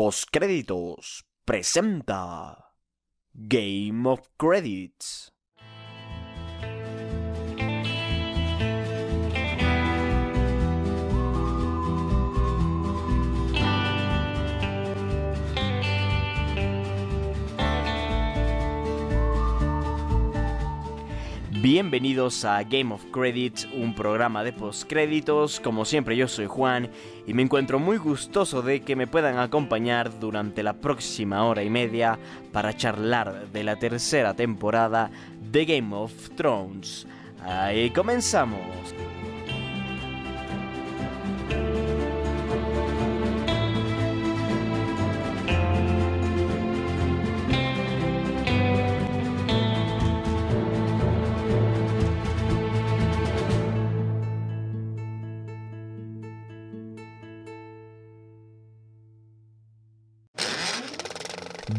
[0.00, 2.72] Postcréditos presenta
[3.34, 5.30] Game of Credits.
[21.62, 25.60] Bienvenidos a Game of Credits, un programa de postcréditos.
[25.60, 26.88] Como siempre, yo soy Juan
[27.26, 31.68] y me encuentro muy gustoso de que me puedan acompañar durante la próxima hora y
[31.68, 32.18] media
[32.50, 35.10] para charlar de la tercera temporada
[35.52, 37.06] de Game of Thrones.
[37.44, 38.60] Ahí comenzamos.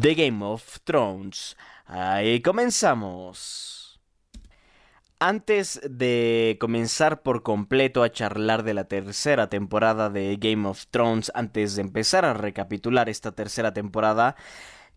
[0.02, 1.56] The Game of Thrones.
[1.86, 4.00] Ahí comenzamos.
[5.20, 11.30] Antes de comenzar por completo a charlar de la tercera temporada de Game of Thrones,
[11.36, 14.34] antes de empezar a recapitular esta tercera temporada,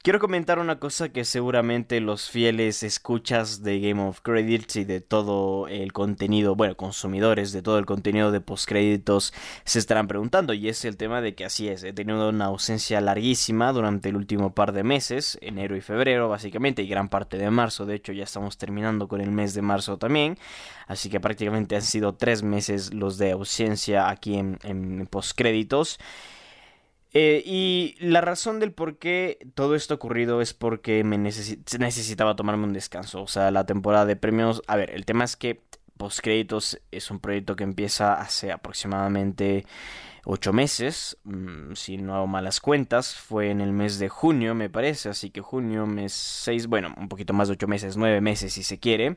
[0.06, 5.02] Quiero comentar una cosa que seguramente los fieles escuchas de Game of Credits y de
[5.02, 9.34] todo el contenido, bueno, consumidores de todo el contenido de postcréditos
[9.64, 13.02] se estarán preguntando y es el tema de que así es, he tenido una ausencia
[13.02, 17.50] larguísima durante el último par de meses, enero y febrero básicamente y gran parte de
[17.50, 20.38] marzo, de hecho ya estamos terminando con el mes de marzo también,
[20.86, 25.98] así que prácticamente han sido tres meses los de ausencia aquí en, en postcréditos.
[27.18, 32.66] Eh, y la razón del por qué todo esto ocurrido es porque me necesitaba tomarme
[32.66, 33.24] un descanso.
[33.24, 34.62] O sea, la temporada de premios.
[34.68, 35.62] A ver, el tema es que
[35.96, 39.66] Postcréditos es un proyecto que empieza hace aproximadamente
[40.26, 41.18] ocho meses.
[41.24, 45.08] Mm, si no hago malas cuentas, fue en el mes de junio, me parece.
[45.08, 48.64] Así que junio, mes seis, bueno, un poquito más de ocho meses, nueve meses si
[48.64, 49.16] se quiere.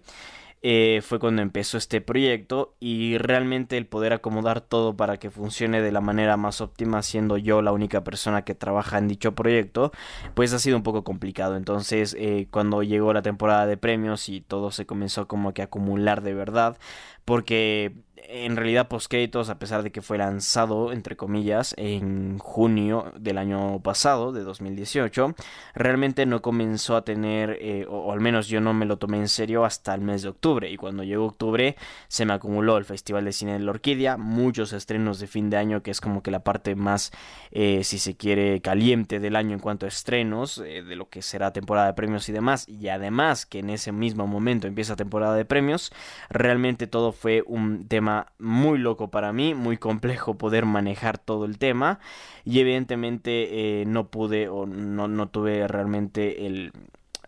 [0.62, 5.80] Eh, fue cuando empezó este proyecto y realmente el poder acomodar todo para que funcione
[5.80, 9.92] de la manera más óptima siendo yo la única persona que trabaja en dicho proyecto
[10.34, 11.56] pues ha sido un poco complicado.
[11.56, 15.66] Entonces eh, cuando llegó la temporada de premios y todo se comenzó como que a
[15.66, 16.76] acumular de verdad
[17.24, 17.94] porque
[18.28, 23.80] en realidad Postcréditos, a pesar de que fue lanzado, entre comillas, en junio del año
[23.80, 25.34] pasado, de 2018,
[25.74, 29.28] realmente no comenzó a tener, eh, o, al menos yo no me lo tomé en
[29.28, 30.70] serio hasta el mes de octubre.
[30.70, 31.76] Y cuando llegó octubre
[32.08, 35.56] se me acumuló el Festival de Cine de la Orquídea, muchos estrenos de fin de
[35.56, 37.12] año, que es como que la parte más,
[37.50, 41.22] eh, si se quiere, caliente del año en cuanto a estrenos, eh, de lo que
[41.22, 42.68] será temporada de premios y demás.
[42.68, 45.92] Y además que en ese mismo momento empieza temporada de premios,
[46.30, 48.07] realmente todo fue un tema
[48.38, 52.00] muy loco para mí, muy complejo poder manejar todo el tema.
[52.44, 56.72] Y evidentemente eh, no pude o no, no tuve realmente el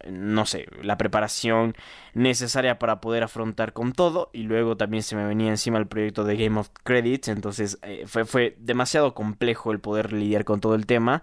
[0.08, 1.74] no sé, la preparación
[2.14, 4.30] necesaria para poder afrontar con todo.
[4.32, 7.28] Y luego también se me venía encima el proyecto de Game of Credits.
[7.28, 11.22] Entonces eh, fue, fue demasiado complejo el poder lidiar con todo el tema.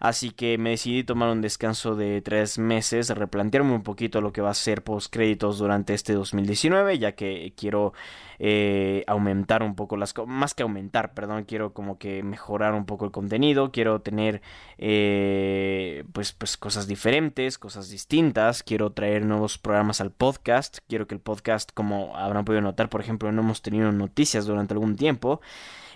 [0.00, 4.40] Así que me decidí tomar un descanso de tres meses replantearme un poquito lo que
[4.40, 7.92] va a ser post créditos durante este 2019 ya que quiero
[8.38, 13.04] eh, aumentar un poco las más que aumentar perdón quiero como que mejorar un poco
[13.04, 13.72] el contenido.
[13.72, 14.40] Quiero tener
[14.78, 18.62] eh, pues pues cosas diferentes cosas distintas.
[18.62, 20.78] Quiero traer nuevos programas al podcast podcast.
[20.88, 24.74] Quiero que el podcast, como habrán podido notar, por ejemplo, no hemos tenido noticias durante
[24.74, 25.40] algún tiempo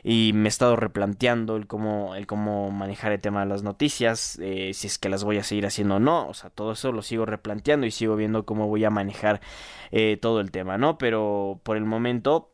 [0.02, 4.38] y me he estado replanteando el cómo, el cómo manejar el tema de las noticias,
[4.40, 6.92] eh, si es que las voy a seguir haciendo o no, o sea, todo eso
[6.92, 9.42] lo sigo replanteando y sigo viendo cómo voy a manejar
[9.90, 10.96] eh, todo el tema, ¿no?
[10.96, 12.52] Pero por el momento,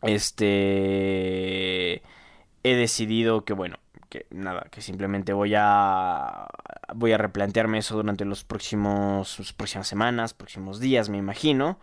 [0.00, 1.96] este,
[2.62, 3.76] he decidido que, bueno,
[4.30, 6.46] nada, que simplemente voy a
[6.94, 11.78] voy a replantearme eso durante los próximos las próximas semanas, próximos días, me imagino.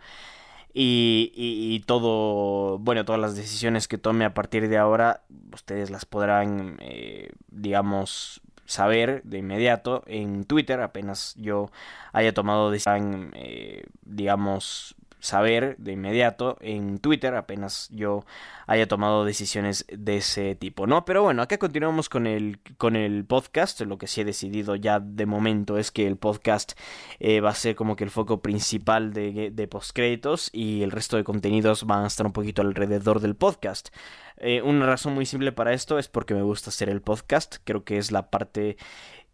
[0.76, 5.22] Y, y, todo, bueno, todas las decisiones que tome a partir de ahora,
[5.52, 11.70] ustedes las podrán, eh, digamos, saber de inmediato en Twitter, apenas yo
[12.12, 18.26] haya tomado decisión, eh, digamos, saber de inmediato en Twitter apenas yo
[18.66, 21.06] haya tomado decisiones de ese tipo, ¿no?
[21.06, 25.00] Pero bueno, acá continuamos con el, con el podcast, lo que sí he decidido ya
[25.00, 26.78] de momento es que el podcast
[27.20, 31.16] eh, va a ser como que el foco principal de, de postcréditos y el resto
[31.16, 33.88] de contenidos van a estar un poquito alrededor del podcast.
[34.36, 37.84] Eh, una razón muy simple para esto es porque me gusta hacer el podcast, creo
[37.84, 38.76] que es la parte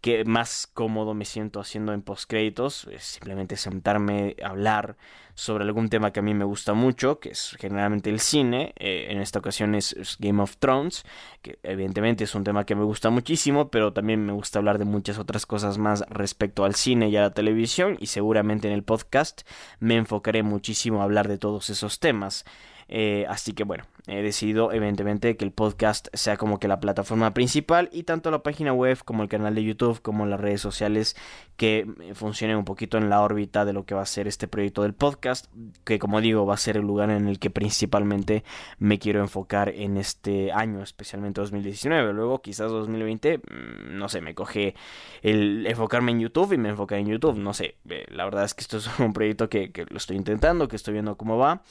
[0.00, 4.96] que más cómodo me siento haciendo en postcréditos, es simplemente sentarme a hablar
[5.34, 9.06] sobre algún tema que a mí me gusta mucho, que es generalmente el cine, eh,
[9.10, 11.04] en esta ocasión es, Game of Thrones,
[11.40, 14.84] que evidentemente es un tema que me gusta muchísimo, pero también me gusta hablar de
[14.84, 18.82] muchas otras cosas más respecto al cine y a la televisión, y seguramente en el
[18.82, 19.42] podcast
[19.78, 22.44] me enfocaré muchísimo a hablar de todos esos temas.
[22.92, 27.32] Eh, así que bueno, he decidido evidentemente que el podcast sea como que la plataforma
[27.32, 31.16] principal y tanto la página web como el canal de YouTube como las redes sociales
[31.56, 34.48] que eh, funcionen un poquito en la órbita de lo que va a ser este
[34.48, 35.46] proyecto del podcast,
[35.84, 38.42] que como digo va a ser el lugar en el que principalmente
[38.80, 42.12] me quiero enfocar en este año, especialmente 2019.
[42.12, 44.74] Luego quizás 2020, mm, no sé, me coge
[45.22, 48.54] el enfocarme en YouTube y me enfocaré en YouTube, no sé, eh, la verdad es
[48.54, 51.62] que esto es un proyecto que, que lo estoy intentando, que estoy viendo cómo va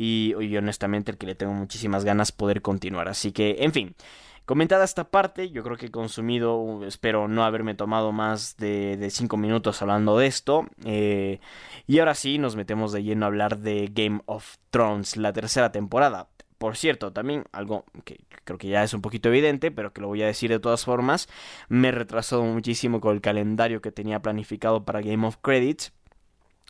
[0.00, 3.08] y, honestamente el que le tengo muchísimas ganas poder continuar.
[3.08, 3.94] Así que, en fin.
[4.46, 9.36] Comentada esta parte, yo creo que he consumido, espero no haberme tomado más de 5
[9.36, 10.66] minutos hablando de esto.
[10.84, 11.38] Eh,
[11.86, 15.70] y ahora sí, nos metemos de lleno a hablar de Game of Thrones, la tercera
[15.70, 16.28] temporada.
[16.58, 20.08] Por cierto, también algo que creo que ya es un poquito evidente, pero que lo
[20.08, 21.28] voy a decir de todas formas,
[21.68, 25.92] me he retrasado muchísimo con el calendario que tenía planificado para Game of Credits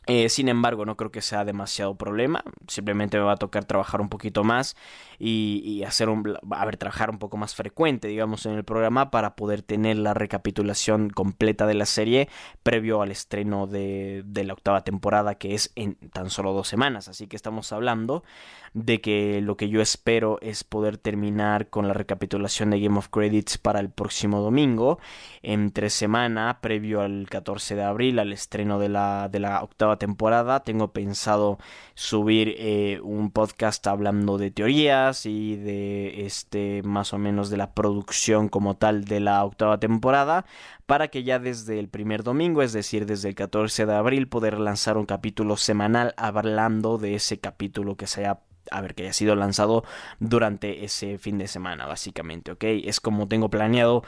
[0.07, 2.43] eh, sin embargo, no creo que sea demasiado problema.
[2.67, 4.77] Simplemente me va a tocar trabajar un poquito más
[5.19, 6.37] y, hacer un,
[6.79, 11.67] trabajar un poco más frecuente, digamos, en el programa para poder tener la recapitulación completa
[11.67, 12.29] de la serie
[12.63, 17.09] previo al estreno de, de la octava temporada, que es en tan solo dos semanas.
[17.09, 18.25] Así que estamos hablando
[18.73, 23.09] de que lo que yo espero es poder terminar con la recapitulación de Game of
[23.09, 24.99] Credits para el próximo domingo,
[25.43, 30.61] entre semana, previo al 14 de abril, al estreno de la, de la octava temporada.
[30.61, 31.59] Tengo pensado
[31.95, 37.75] subir eh, un podcast hablando de teorías y de este más o menos de la
[37.75, 40.45] producción como tal de la octava temporada
[40.87, 44.59] para que ya desde el primer domingo, es decir, desde el 14 de abril, poder
[44.59, 48.41] lanzar un capítulo semanal hablando de ese capítulo que se haya
[48.71, 49.85] a ver, que haya sido lanzado
[50.19, 52.65] durante ese fin de semana, básicamente, ¿ok?
[52.65, 54.05] Es como tengo planeado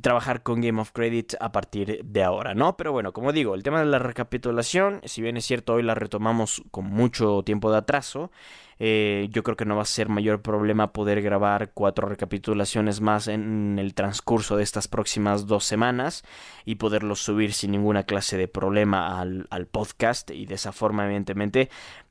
[0.00, 2.76] trabajar con Game of Credit a partir de ahora, ¿no?
[2.76, 5.94] Pero bueno, como digo, el tema de la recapitulación, si bien es cierto, hoy la
[5.94, 8.30] retomamos con mucho tiempo de atraso,
[8.78, 13.28] eh, yo creo que no va a ser mayor problema poder grabar cuatro recapitulaciones más
[13.28, 16.24] en el transcurso de estas próximas dos semanas
[16.64, 21.04] y poderlos subir sin ninguna clase de problema al, al podcast y de esa forma
[21.04, 21.70] evidentemente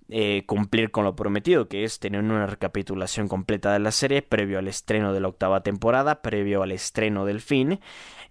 [0.10, 4.60] eh, cumplir con lo prometido, que es tener una recapitulación completa de la serie previo
[4.60, 7.80] al estreno de la octava temporada, previo al estreno del fin,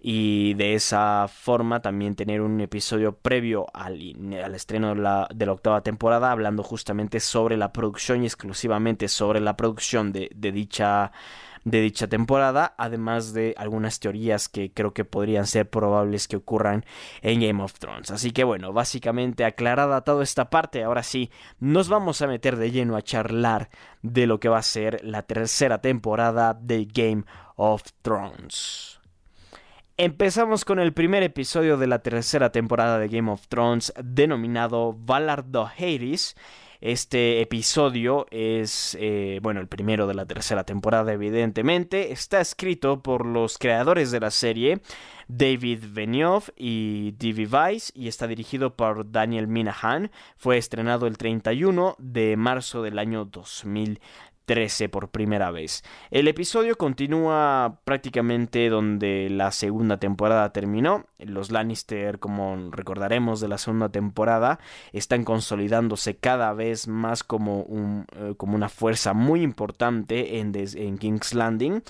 [0.00, 3.98] y de esa forma también tener un episodio previo al,
[4.44, 9.08] al estreno de la, de la, octava temporada, hablando justamente sobre la producción y exclusivamente
[9.08, 11.12] sobre la producción de, de dicha
[11.64, 16.84] de dicha temporada, además de algunas teorías que creo que podrían ser probables que ocurran
[17.20, 18.10] en Game of Thrones.
[18.10, 21.30] Así que bueno, básicamente aclarada toda esta parte, ahora sí,
[21.60, 23.70] nos vamos a meter de lleno a charlar
[24.02, 27.24] de lo que va a ser la tercera temporada de Game
[27.56, 29.00] of Thrones.
[29.98, 35.50] Empezamos con el primer episodio de la tercera temporada de Game of Thrones denominado Valar
[35.50, 36.34] Dohaeris
[36.82, 42.10] este episodio es, eh, bueno, el primero de la tercera temporada, evidentemente.
[42.10, 44.80] Está escrito por los creadores de la serie,
[45.28, 47.46] David Benioff y D.V.
[47.46, 50.10] Weiss, y está dirigido por Daniel Minahan.
[50.36, 54.00] Fue estrenado el 31 de marzo del año 2000
[54.44, 55.82] 13 por primera vez.
[56.10, 61.06] El episodio continúa prácticamente donde la segunda temporada terminó.
[61.18, 64.58] Los Lannister, como recordaremos de la segunda temporada,
[64.92, 67.66] están consolidándose cada vez más como,
[68.16, 71.82] eh, una fuerza muy importante en, en King's Landing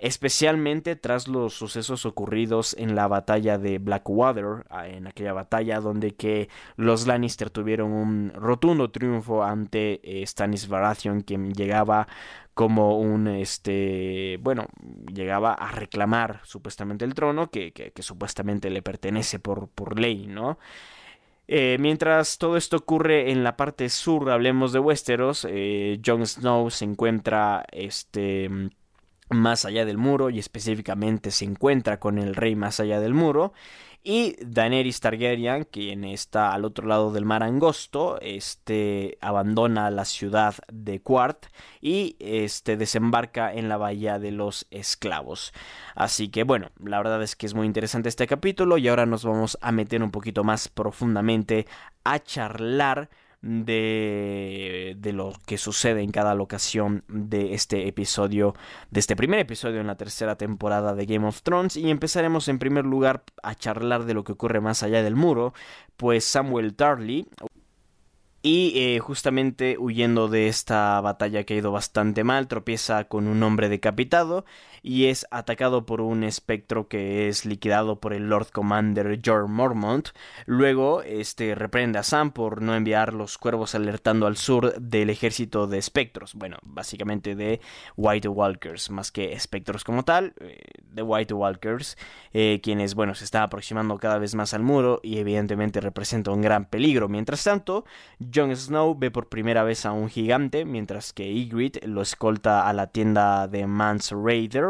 [0.00, 6.48] especialmente tras los sucesos ocurridos en la batalla de Blackwater, en aquella batalla donde que
[6.76, 12.08] los Lannister tuvieron un rotundo triunfo ante eh, Stannis Baratheon, quien llegaba
[12.54, 14.66] como un este bueno
[15.12, 20.58] llegaba a reclamar supuestamente el trono que, que, supuestamente le pertenece por, por ley no
[21.52, 26.70] eh, mientras todo esto ocurre en la parte sur, hablemos de Westeros, eh, Jon Snow
[26.70, 28.48] se encuentra este,
[29.30, 33.52] más allá del muro y específicamente se encuentra con el rey más allá del muro.
[34.02, 40.54] Y Daenerys Targaryen quien está al otro lado del mar angosto este abandona la ciudad
[40.72, 41.46] de Quart
[41.82, 45.52] y este desembarca en la bahía de los esclavos.
[45.94, 49.22] Así que bueno la verdad es que es muy interesante este capítulo y ahora nos
[49.22, 51.66] vamos a meter un poquito más profundamente
[52.02, 53.10] a charlar
[53.42, 58.54] de, de lo que sucede en cada locación de este episodio,
[58.90, 61.76] de este primer episodio en la tercera temporada de Game of Thrones.
[61.76, 65.54] Y empezaremos en primer lugar a charlar de lo que ocurre más allá del muro,
[65.96, 67.26] pues Samuel Tarly,
[68.42, 73.42] y eh, justamente huyendo de esta batalla que ha ido bastante mal, tropieza con un
[73.42, 74.46] hombre decapitado
[74.82, 80.08] y es atacado por un espectro que es liquidado por el Lord Commander George Mormont.
[80.46, 85.66] Luego, este reprende a Sam por no enviar los cuervos alertando al sur del ejército
[85.66, 86.34] de espectros.
[86.34, 87.60] Bueno, básicamente de
[87.96, 91.96] White Walkers, más que espectros como tal, eh, de White Walkers,
[92.32, 96.42] eh, quienes, bueno, se están aproximando cada vez más al muro y evidentemente representa un
[96.42, 97.08] gran peligro.
[97.08, 97.84] Mientras tanto,
[98.34, 102.72] Jon Snow ve por primera vez a un gigante, mientras que Ygritte lo escolta a
[102.72, 104.69] la tienda de Mance Raider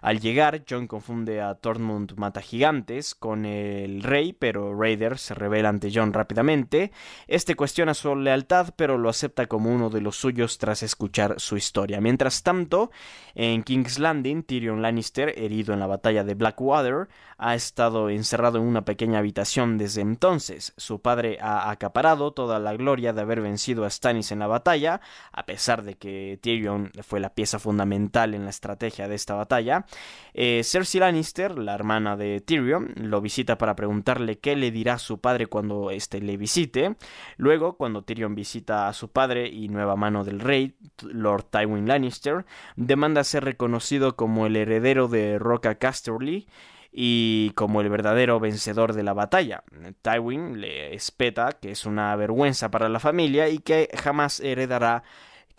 [0.00, 5.68] al llegar, John confunde a Tormund Mata Gigantes con el rey, pero Raider se revela
[5.68, 6.92] ante John rápidamente.
[7.26, 11.56] Este cuestiona su lealtad, pero lo acepta como uno de los suyos tras escuchar su
[11.56, 12.00] historia.
[12.00, 12.90] Mientras tanto,
[13.34, 18.64] en King's Landing, Tyrion Lannister, herido en la batalla de Blackwater, ha estado encerrado en
[18.64, 20.72] una pequeña habitación desde entonces.
[20.76, 25.00] Su padre ha acaparado toda la gloria de haber vencido a Stannis en la batalla,
[25.32, 29.86] a pesar de que Tyrion fue la pieza fundamental en la estrategia de esta batalla.
[30.34, 35.20] Eh, Cersei Lannister, la hermana de Tyrion, lo visita para preguntarle qué le dirá su
[35.20, 36.94] padre cuando éste le visite.
[37.36, 42.44] Luego, cuando Tyrion visita a su padre y nueva mano del rey, Lord Tywin Lannister,
[42.76, 46.46] demanda ser reconocido como el heredero de Roca Casterly
[46.92, 49.64] y como el verdadero vencedor de la batalla.
[50.02, 55.02] Tywin le espeta que es una vergüenza para la familia y que jamás heredará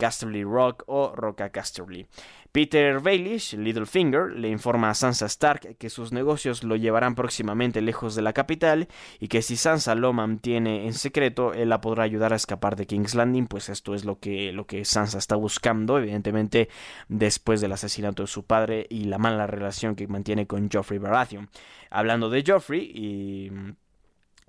[0.00, 2.06] Casterly Rock o Roca Casterly.
[2.52, 8.16] Peter Baelish, Littlefinger, le informa a Sansa Stark que sus negocios lo llevarán próximamente lejos
[8.16, 8.88] de la capital
[9.20, 12.86] y que si Sansa lo mantiene en secreto, él la podrá ayudar a escapar de
[12.86, 16.68] King's Landing, pues esto es lo que, lo que Sansa está buscando, evidentemente
[17.08, 21.48] después del asesinato de su padre y la mala relación que mantiene con Joffrey Baratheon.
[21.90, 23.50] Hablando de Joffrey y...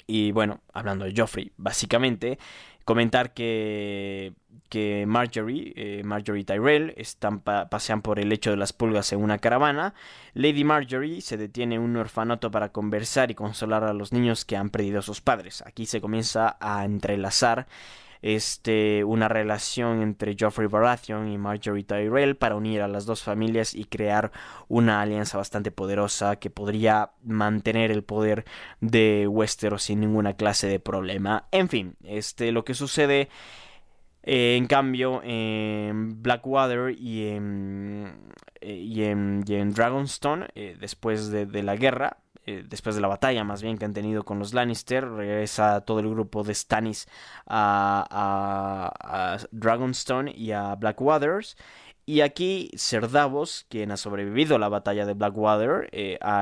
[0.07, 2.37] Y bueno, hablando de Joffrey, básicamente,
[2.83, 4.33] comentar que,
[4.71, 9.37] que Marjorie, eh, Marjorie Tyrell, están pasean por el lecho de las pulgas en una
[9.37, 9.93] caravana.
[10.33, 14.55] Lady Marjorie se detiene en un orfanato para conversar y consolar a los niños que
[14.55, 15.61] han perdido a sus padres.
[15.67, 17.67] Aquí se comienza a entrelazar
[18.21, 23.73] este, una relación entre Geoffrey Baratheon y Marjorie Tyrell para unir a las dos familias
[23.73, 24.31] y crear
[24.69, 28.45] una alianza bastante poderosa que podría mantener el poder
[28.79, 31.49] de Westeros sin ninguna clase de problema.
[31.51, 33.27] En fin, este, lo que sucede
[34.23, 41.75] eh, en cambio, en Blackwater y en, eh, y en, Dragonstone, eh, después de, la
[41.75, 45.99] guerra, después de la batalla más bien que han tenido con los Lannister, regresa todo
[45.99, 47.07] el grupo de Stannis
[47.47, 48.57] a,
[49.51, 51.57] Dragonstone y a Blackwaters.
[52.03, 55.87] Y aquí Ser Davos, quien ha sobrevivido a la batalla de Blackwater,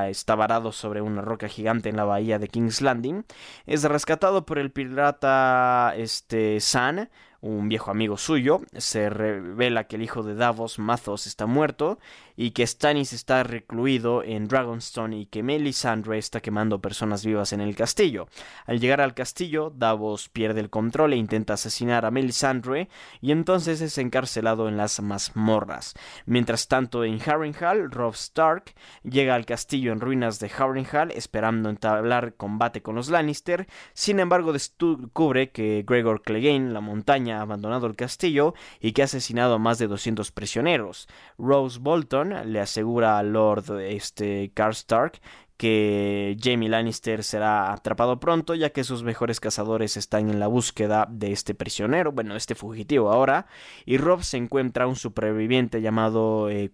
[0.09, 3.25] está varado sobre una roca gigante en la bahía de King's Landing,
[3.65, 7.09] es rescatado por el pirata este, San,
[7.41, 11.99] un viejo amigo suyo, se revela que el hijo de Davos, Mathos, está muerto
[12.35, 17.59] y que Stannis está recluido en Dragonstone y que Melisandre está quemando personas vivas en
[17.59, 18.27] el castillo.
[18.65, 22.87] Al llegar al castillo, Davos pierde el control e intenta asesinar a Melisandre
[23.21, 25.95] y entonces es encarcelado en las mazmorras.
[26.25, 32.35] Mientras tanto, en Harrenhal, Robb Stark llega al castillo en ruinas de Harrenhal esperando entablar
[32.35, 38.53] combate con los Lannister, sin embargo descubre que Gregor Clegane, la montaña, abandonado el castillo
[38.79, 41.07] y que ha asesinado a más de 200 prisioneros.
[41.37, 45.19] Rose Bolton le asegura a Lord este, Karstark
[45.59, 51.05] que Jamie Lannister será atrapado pronto ya que sus mejores cazadores están en la búsqueda
[51.11, 53.45] de este prisionero, bueno, este fugitivo ahora,
[53.85, 56.71] y Rob se encuentra un superviviente llamado eh,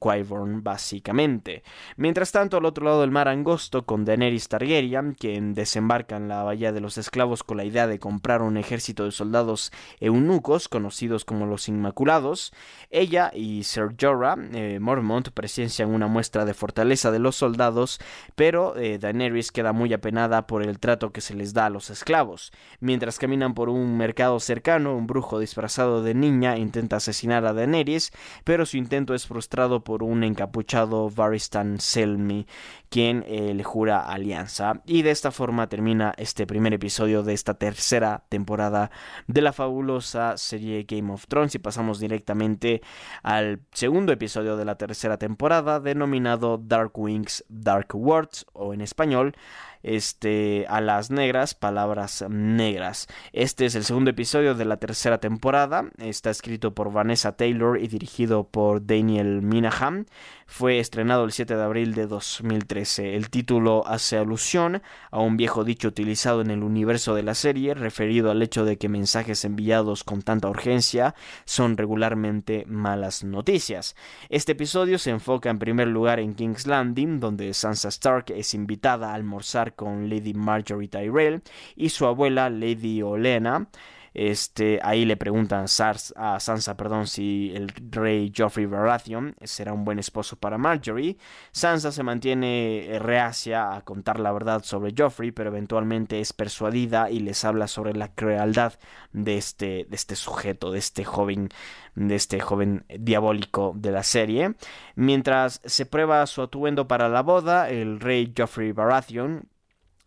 [0.62, 1.64] básicamente.
[1.98, 6.44] Mientras tanto, al otro lado del mar angosto con Daenerys Targaryen, quien desembarca en la
[6.44, 11.26] bahía de los esclavos con la idea de comprar un ejército de soldados eunucos conocidos
[11.26, 12.54] como los Inmaculados,
[12.92, 18.00] ella y Ser Jorah eh, Mormont presencian una muestra de fortaleza de los soldados,
[18.36, 21.90] pero eh, Daenerys queda muy apenada por el trato que se les da a los
[21.90, 22.52] esclavos.
[22.80, 28.12] Mientras caminan por un mercado cercano, un brujo disfrazado de niña intenta asesinar a Daenerys,
[28.44, 32.48] pero su intento es frustrado por un encapuchado Varistan Selmy,
[32.90, 34.82] quien eh, le jura alianza.
[34.86, 38.92] Y de esta forma termina este primer episodio de esta tercera temporada
[39.28, 42.82] de la fabulosa serie Game of Thrones y pasamos directamente
[43.24, 49.36] al segundo episodio de la tercera temporada denominado Dark Wings Dark Words en español
[49.86, 53.08] este, a las negras, palabras negras.
[53.34, 55.86] Este es el segundo episodio de la tercera temporada.
[56.00, 60.08] Está escrito por Vanessa Taylor y dirigido por Daniel Minahan.
[60.48, 63.16] Fue estrenado el 7 de abril de 2013.
[63.16, 67.74] El título hace alusión a un viejo dicho utilizado en el universo de la serie,
[67.74, 71.16] referido al hecho de que mensajes enviados con tanta urgencia
[71.46, 73.96] son regularmente malas noticias.
[74.30, 79.12] Este episodio se enfoca en primer lugar en King's Landing, donde Sansa Stark es invitada
[79.12, 81.42] a almorzar con Lady Marjorie Tyrell
[81.76, 83.68] y su abuela Lady Olena.
[84.16, 90.00] Este, ahí le preguntan a Sansa perdón, si el rey Joffrey Baratheon será un buen
[90.00, 91.18] esposo para Marjorie.
[91.52, 97.20] Sansa se mantiene reacia a contar la verdad sobre Joffrey, pero eventualmente es persuadida y
[97.20, 98.76] les habla sobre la crueldad
[99.12, 101.50] de este, de este sujeto, de este joven,
[101.96, 104.56] de este joven diabólico de la serie.
[104.96, 109.50] Mientras se prueba su atuendo para la boda, el rey Joffrey Baratheon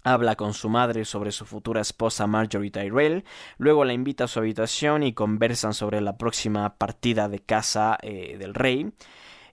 [0.08, 3.24] Habla con su madre sobre su futura esposa Marjorie Tyrell,
[3.58, 8.38] luego la invita a su habitación y conversan sobre la próxima partida de casa eh,
[8.38, 8.90] del rey.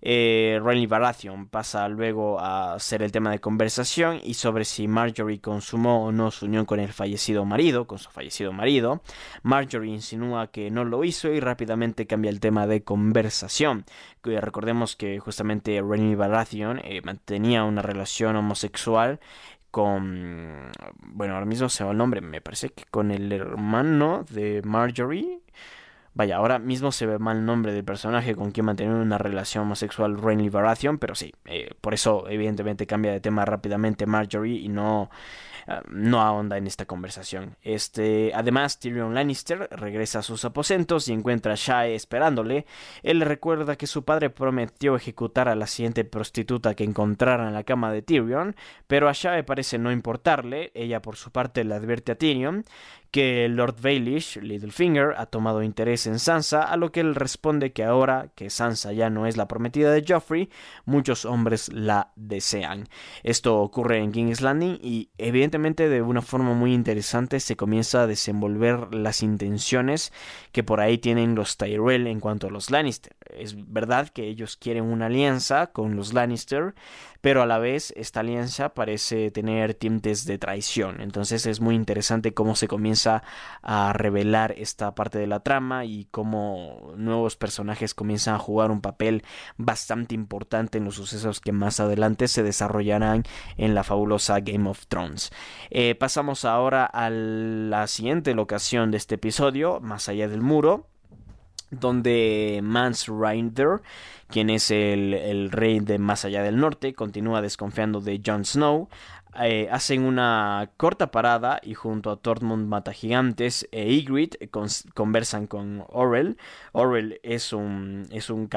[0.01, 0.87] Eh, Renly
[1.49, 6.29] pasa luego a ser el tema de conversación y sobre si Marjorie consumó o no
[6.31, 9.01] su unión con el fallecido marido, con su fallecido marido.
[9.41, 13.83] Marjorie insinúa que no lo hizo y rápidamente cambia el tema de conversación.
[14.23, 19.19] Recordemos que justamente Renly Baratheon eh, mantenía una relación homosexual
[19.75, 24.61] con, bueno, ahora mismo se va el nombre, me parece que con el hermano de
[24.63, 25.41] Marjorie.
[26.13, 29.65] Vaya, ahora mismo se ve mal el nombre del personaje con quien mantener una relación
[29.65, 34.69] homosexual Renly Baratheon, pero sí, eh, por eso evidentemente cambia de tema rápidamente Marjorie y
[34.69, 35.09] no
[35.67, 37.57] Ah, no ahonda en esta conversación.
[37.63, 42.67] Este, además, Tyrion Lannister regresa a sus aposentos y encuentra a Shae esperándole.
[43.01, 47.53] Él le recuerda que su padre prometió ejecutar a la siguiente prostituta que encontrara en
[47.55, 48.55] la cama de Tyrion,
[48.85, 50.71] pero a Shae parece no importarle.
[50.75, 52.63] Ella, por su parte, le advierte a Tyrion
[53.15, 57.85] que Lord Baelish, Littlefinger, ha tomado interés en Sansa, a lo que él responde que
[57.85, 60.49] ahora que Sansa ya no es la prometida de Joffrey,
[60.83, 62.89] muchos hombres la desean.
[63.23, 68.07] Esto ocurre en King's Landing y evidentemente de una forma muy interesante se comienza a
[68.07, 70.11] desenvolver las intenciones
[70.51, 73.15] que por ahí tienen los Tyrell en cuanto a los Lannister.
[73.29, 76.75] Es verdad que ellos quieren una alianza con los Lannister,
[77.21, 81.01] pero a la vez esta alianza parece tener tintes de traición.
[81.01, 83.23] Entonces es muy interesante cómo se comienza
[83.61, 88.81] a revelar esta parte de la trama y cómo nuevos personajes comienzan a jugar un
[88.81, 89.23] papel
[89.57, 93.23] bastante importante en los sucesos que más adelante se desarrollarán
[93.57, 95.31] en la fabulosa Game of Thrones.
[95.69, 100.89] Eh, pasamos ahora a la siguiente locación de este episodio, más allá del muro
[101.79, 103.81] donde Mans Rider,
[104.27, 108.89] quien es el, rey de Más Allá del Norte, continúa desconfiando de Jon Snow,
[109.41, 114.49] eh, hacen una corta parada y junto a Tormund Mata Gigantes e Ygritte
[114.93, 116.37] conversan con Orel.
[116.71, 118.47] Orel es un, es un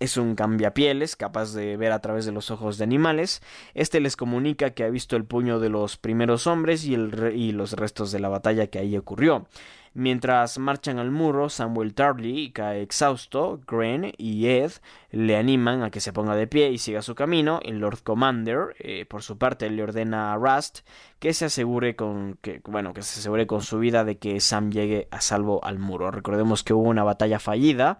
[0.00, 3.42] es un cambiapieles capaz de ver a través de los ojos de animales.
[3.74, 7.74] Este les comunica que ha visto el puño de los primeros hombres y, y los
[7.74, 9.46] restos de la batalla que ahí ocurrió.
[9.92, 14.70] Mientras marchan al muro, Samuel Tarly cae exhausto, Gren y Ed
[15.10, 17.58] le animan a que se ponga de pie y siga su camino.
[17.64, 20.80] El Lord Commander, eh, por su parte, le ordena a Rust
[21.18, 24.70] que se asegure con que, bueno, que se asegure con su vida de que Sam
[24.70, 26.12] llegue a salvo al muro.
[26.12, 27.98] Recordemos que hubo una batalla fallida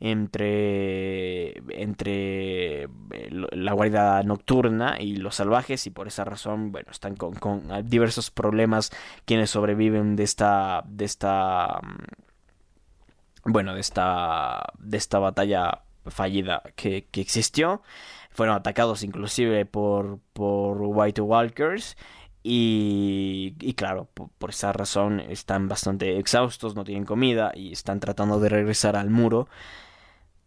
[0.00, 2.88] entre, entre eh,
[3.30, 8.30] la guardia nocturna y los salvajes y por esa razón, bueno, están con, con diversos
[8.30, 8.90] problemas
[9.24, 17.06] quienes sobreviven de esta, de esta, mm, bueno, de esta, de esta batalla fallida que,
[17.10, 17.82] que existió.
[18.30, 21.96] Fueron atacados inclusive por, por White Walkers
[22.42, 28.38] y, y, claro, por, esa razón están bastante exhaustos, no tienen comida y están tratando
[28.38, 29.48] de regresar al muro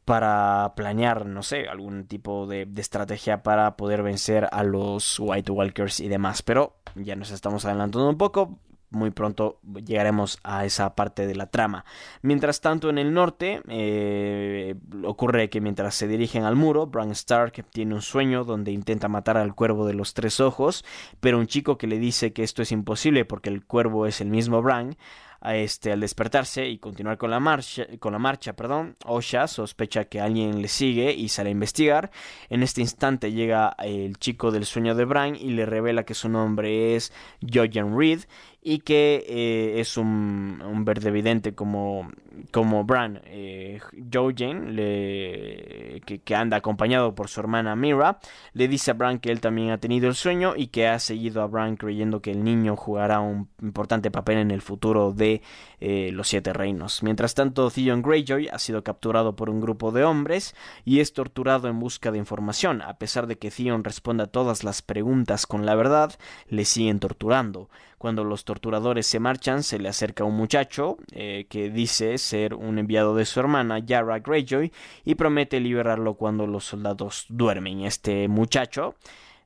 [0.10, 6.00] para planear, no sé, algún tipo de, estrategia para poder vencer a los White Walkers
[6.00, 6.42] y demás.
[6.42, 8.58] Pero ya nos estamos adelantando un poco.
[8.90, 11.86] Muy pronto llegaremos a esa parte de la trama.
[12.24, 14.74] Mientras tanto, en el norte, eh,
[15.06, 19.38] ocurre que mientras se dirigen al muro, Bran Stark tiene un sueño donde intenta matar
[19.38, 20.84] al cuervo de los tres ojos,
[21.20, 24.30] pero un chico que le dice que esto es imposible porque el cuervo es el
[24.30, 24.98] mismo Bran,
[25.42, 30.20] este, al despertarse y continuar con la marcha, con la marcha, perdón, Osha sospecha que
[30.20, 32.12] alguien le sigue y sale a investigar.
[32.50, 36.30] En este instante llega el chico del sueño de Bran y le revela que su
[36.30, 38.22] nombre es Jojen Reed
[38.62, 42.12] y que eh, es un, un, evidente como,
[42.52, 43.22] como Bran.
[43.26, 43.80] Eh,
[44.12, 48.20] Jojen, le, que, que, anda acompañado por su hermana Mira,
[48.54, 51.42] le dice a Bran que él también ha tenido el sueño y que ha seguido
[51.42, 55.42] a Bran creyendo que el niño jugará un importante papel en el futuro de
[55.80, 57.02] eh, los Siete Reinos.
[57.04, 61.70] Mientras tanto, Theon Greyjoy ha sido capturado por un grupo de hombres y es torturado
[61.70, 62.82] en busca de información.
[62.82, 66.14] A pesar de que Theon responda a todas las preguntas con la verdad,
[66.50, 67.70] le siguen torturando.
[68.00, 72.80] Cuando los torturadores se marchan, se le acerca un muchacho eh, que dice ser un
[72.80, 74.72] enviado de su hermana, Yara Greyjoy,
[75.04, 77.82] y promete liberarlo cuando los soldados duermen.
[77.82, 78.96] Este muchacho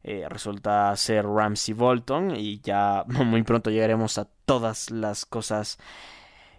[0.04, 5.80] eh, resulta ser Ramsey Bolton y ya muy pronto llegaremos a todas las cosas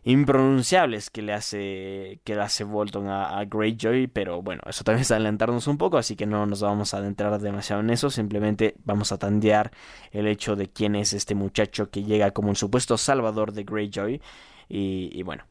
[0.05, 5.03] impronunciables que le hace que le hace Bolton a, a, Greyjoy, pero bueno, eso también
[5.03, 8.75] es adelantarnos un poco, así que no nos vamos a adentrar demasiado en eso, simplemente
[8.85, 9.71] vamos a tandear
[10.13, 14.21] el hecho de quién es este muchacho que llega como un supuesto salvador de Greyjoy
[14.69, 15.45] y, bueno,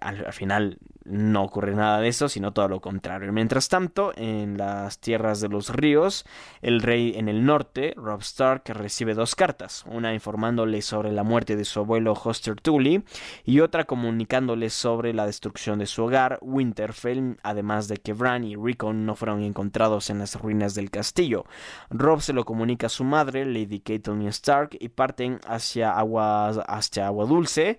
[0.00, 3.32] al, al, final no ocurre nada de eso, sino todo lo contrario.
[3.32, 6.24] Mientras tanto, en las tierras de los ríos,
[6.62, 11.56] el rey en el norte, Rob Stark, recibe dos cartas, una informándole sobre la muerte
[11.56, 13.02] de su abuelo Hoster Tully
[13.44, 18.56] y otra comunicándole sobre la destrucción de su hogar, Winterfell, además de que Bran y
[18.56, 21.44] Rickon no fueron encontrados en las ruinas del castillo.
[21.90, 27.06] Rob se lo comunica a su madre, Lady Catelyn Stark, y parten hacia agua, hacia
[27.06, 27.78] agua dulce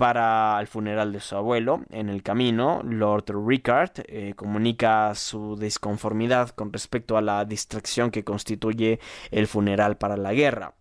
[0.00, 1.82] para el funeral de su abuelo.
[1.90, 8.24] En el camino, Lord Rickard eh, comunica su disconformidad con respecto a la distracción que
[8.24, 8.98] constituye
[9.30, 10.72] el funeral para la guerra.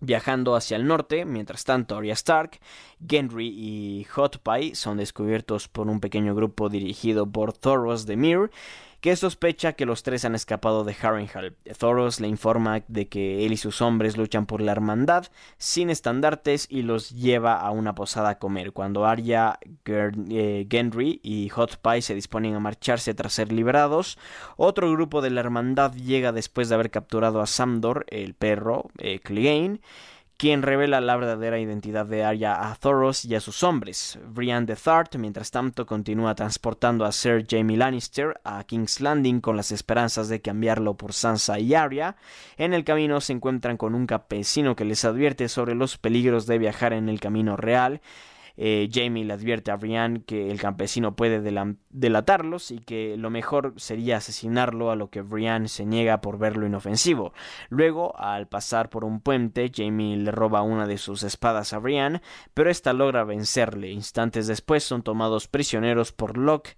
[0.00, 2.58] Viajando hacia el norte, mientras tanto Arya Stark,
[3.06, 8.50] Gendry y Hot Pie son descubiertos por un pequeño grupo dirigido por Thoros de Myr,
[9.00, 11.56] que sospecha que los tres han escapado de Harrenhal.
[11.78, 15.26] Thoros le informa de que él y sus hombres luchan por la hermandad
[15.58, 18.72] sin estandartes y los lleva a una posada a comer.
[18.72, 24.18] Cuando Arya, eh, Gendry y Hot Pie se disponen a marcharse tras ser liberados,
[24.56, 29.20] otro grupo de la hermandad llega después de haber capturado a Samdor, el perro, eh,
[29.20, 29.80] Clegane,
[30.40, 34.18] quien revela la verdadera identidad de Arya a Thoros y a sus hombres.
[34.26, 39.58] Brienne de Thart, mientras tanto, continúa transportando a Sir Jaime Lannister a King's Landing con
[39.58, 42.16] las esperanzas de cambiarlo por Sansa y Arya.
[42.56, 46.56] En el camino se encuentran con un campesino que les advierte sobre los peligros de
[46.56, 48.00] viajar en el camino real
[48.62, 51.40] eh, Jamie le advierte a Brian que el campesino puede
[51.88, 56.66] delatarlos y que lo mejor sería asesinarlo, a lo que Brian se niega por verlo
[56.66, 57.32] inofensivo.
[57.70, 62.20] Luego, al pasar por un puente, Jamie le roba una de sus espadas a Brian,
[62.52, 63.92] pero ésta logra vencerle.
[63.92, 66.76] Instantes después son tomados prisioneros por Locke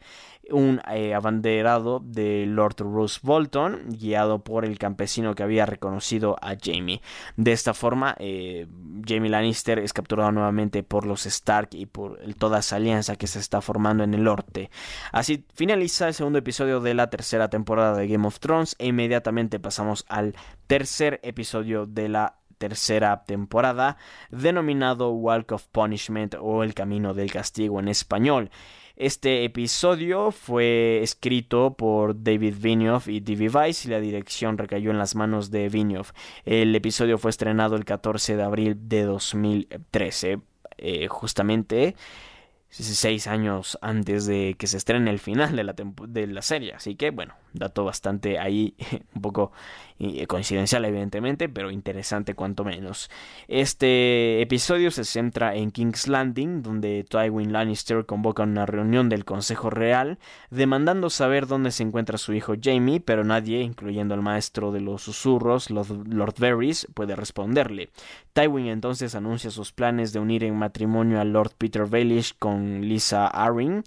[0.51, 6.55] un eh, abanderado de Lord Roose Bolton, guiado por el campesino que había reconocido a
[6.61, 7.01] Jamie.
[7.37, 8.67] De esta forma, eh,
[9.07, 13.39] Jamie Lannister es capturado nuevamente por los Stark y por toda esa alianza que se
[13.39, 14.71] está formando en el norte.
[15.13, 19.61] Así finaliza el segundo episodio de la tercera temporada de Game of Thrones e inmediatamente
[19.61, 20.35] pasamos al
[20.67, 23.97] tercer episodio de la tercera temporada,
[24.31, 28.51] denominado Walk of Punishment o El Camino del Castigo en español.
[29.03, 33.49] Este episodio fue escrito por David Vinioff y D.V.
[33.49, 36.13] Weiss y la dirección recayó en las manos de Vinioff.
[36.45, 40.39] El episodio fue estrenado el 14 de abril de 2013.
[40.79, 41.97] Eh, justamente
[42.73, 46.73] seis años antes de que se estrene el final de la, de la serie.
[46.73, 48.77] Así que, bueno, dato bastante ahí,
[49.17, 49.51] un poco
[50.27, 53.11] coincidencial evidentemente, pero interesante cuanto menos.
[53.49, 59.71] Este episodio se centra en King's Landing, donde Tywin Lannister convoca una reunión del Consejo
[59.71, 60.19] Real,
[60.51, 65.03] demandando saber dónde se encuentra su hijo Jamie, pero nadie, incluyendo el maestro de los
[65.03, 67.91] susurros, Lord Varys, puede responderle.
[68.33, 73.27] Tywin entonces anuncia sus planes de unir en matrimonio a Lord Peter Baelish con Lisa
[73.27, 73.85] Arryn,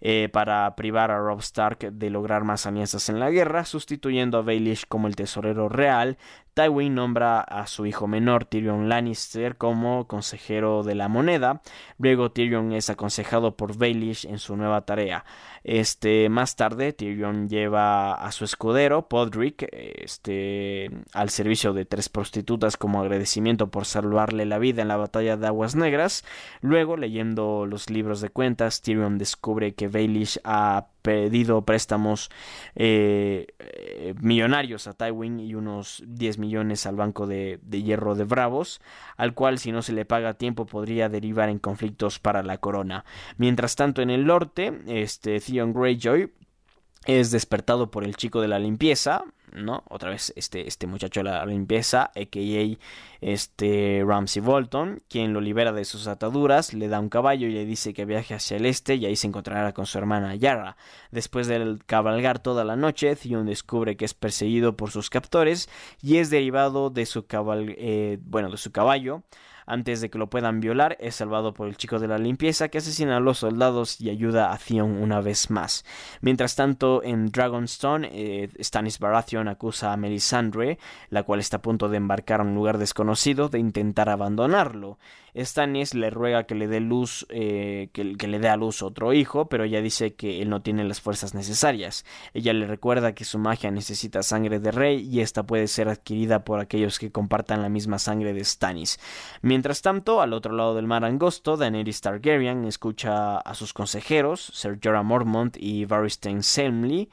[0.00, 4.42] eh, para privar a Rob Stark de lograr más alianzas en la guerra, sustituyendo a
[4.42, 6.18] Baelish como el tesorero real,
[6.58, 11.62] Tywin nombra a su hijo menor Tyrion Lannister como consejero de la moneda.
[11.98, 15.24] Luego Tyrion es aconsejado por Baelish en su nueva tarea.
[15.62, 22.76] Este, más tarde Tyrion lleva a su escudero Podrick este, al servicio de tres prostitutas
[22.76, 26.24] como agradecimiento por salvarle la vida en la batalla de Aguas Negras.
[26.60, 32.30] Luego, leyendo los libros de cuentas, Tyrion descubre que Baelish ha pedido préstamos
[32.74, 38.24] eh, eh, millonarios a Tywin y unos 10 millones al Banco de, de, Hierro de
[38.24, 38.80] Bravos,
[39.16, 42.58] al cual si no se le paga a tiempo podría derivar en conflictos para la
[42.58, 43.04] corona.
[43.36, 46.32] Mientras tanto en el norte, este Theon Greyjoy
[47.06, 49.84] es despertado por el chico de la limpieza, ¿no?
[49.88, 52.78] Otra vez este, este muchacho de la limpieza, a.k.a.
[53.20, 57.64] este Ramsey Bolton, quien lo libera de sus ataduras, le da un caballo y le
[57.64, 60.76] dice que viaje hacia el este y ahí se encontrará con su hermana Yara.
[61.10, 65.68] Después de cabalgar toda la noche, Theon descubre que es perseguido por sus captores
[66.02, 69.22] y es derivado de su, cabal eh, bueno, de su caballo
[69.68, 72.78] antes de que lo puedan violar, es salvado por el chico de la limpieza que
[72.78, 75.84] asesina a los soldados y ayuda a Theon una vez más.
[76.20, 80.78] Mientras tanto, en Dragonstone, eh, Stannis Baratheon acusa a Melisandre,
[81.10, 84.98] la cual está a punto de embarcar a un lugar desconocido, de intentar abandonarlo.
[85.36, 89.48] Stannis le ruega que le dé luz, eh, que, le dé a luz otro hijo,
[89.48, 92.04] pero ella dice que él no tiene las fuerzas necesarias.
[92.34, 96.44] Ella le recuerda que su magia necesita sangre de rey y esta puede ser adquirida
[96.44, 98.98] por aquellos que compartan la misma sangre de Stannis.
[99.42, 104.78] Mientras tanto, al otro lado del mar angosto, Daenerys Targaryen escucha a sus consejeros, Ser
[104.82, 107.08] Jorah Mormont y Varystan Selmy,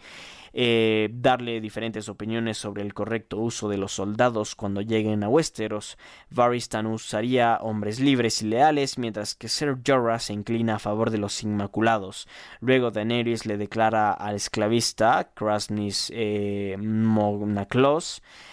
[0.58, 5.98] eh, darle diferentes opiniones sobre el correcto uso de los soldados cuando lleguen a Westeros.
[6.30, 11.18] Varystan usaría hombres libres y leales, mientras que Ser Jorah se inclina a favor de
[11.18, 12.30] los Inmaculados.
[12.62, 16.78] Luego Daenerys le declara al esclavista Krasnis eh,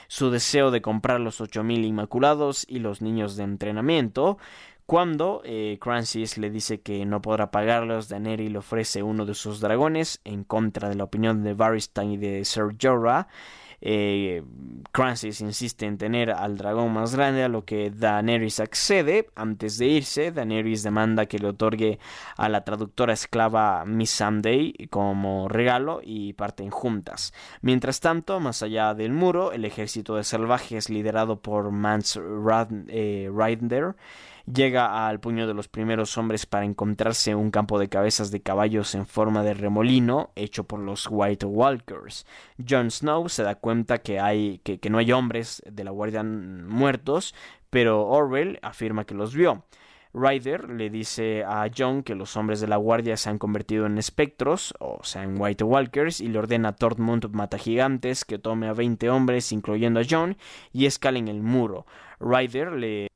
[0.09, 4.39] su deseo de comprar los 8000 Inmaculados y los niños de entrenamiento.
[4.93, 9.59] Cuando eh, Francis le dice que no podrá pagarlos, Daenerys le ofrece uno de sus
[9.59, 13.27] dragones en contra de la opinión de Varystan y de Ser Jorah.
[13.81, 14.45] Eh,
[14.93, 19.31] Francis insiste en tener al dragón más grande, a lo que Daenerys accede.
[19.35, 21.99] Antes de irse, Daenerys demanda que le otorgue
[22.37, 27.33] a la traductora esclava Miss Sunday como regalo y parten juntas.
[27.63, 31.73] Mientras tanto, más allá del muro, el ejército de salvajes liderado por
[32.89, 33.95] eh, Rider
[34.51, 38.95] llega al puño de los primeros hombres para encontrarse un campo de cabezas de caballos
[38.95, 42.27] en forma de remolino hecho por los White Walkers.
[42.69, 47.35] Jon Snow se da cuenta que, hay, que, no hay hombres de la guardia muertos,
[47.71, 49.65] pero Orwell afirma que los vio.
[50.15, 53.97] Ryder le dice a Jon que los hombres de la guardia se han convertido en
[53.97, 58.69] espectros, o sea, en White Walkers, y le ordena a Tormund mata gigantes que tome
[58.69, 60.37] a 20 hombres, incluyendo a Jon,
[60.71, 61.87] y escalen el muro.
[62.21, 63.12] Ryder le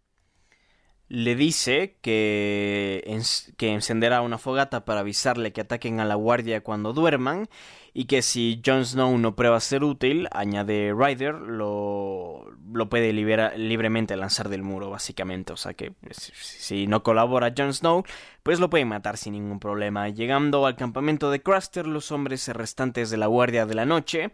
[1.09, 3.21] le dice que,
[3.57, 7.49] que, encenderá una fogata para avisarle que ataquen a la guardia cuando duerman
[7.95, 14.17] y que si Jon Snow no prueba ser útil, añade Ryder, lo, lo puede libremente
[14.17, 15.53] lanzar del muro, básicamente.
[15.53, 18.05] O sea que si no colabora Jon Snow,
[18.43, 20.09] pues lo puede matar sin ningún problema.
[20.09, 24.31] Llegando al campamento de Craster, los hombres restantes de la guardia de la noche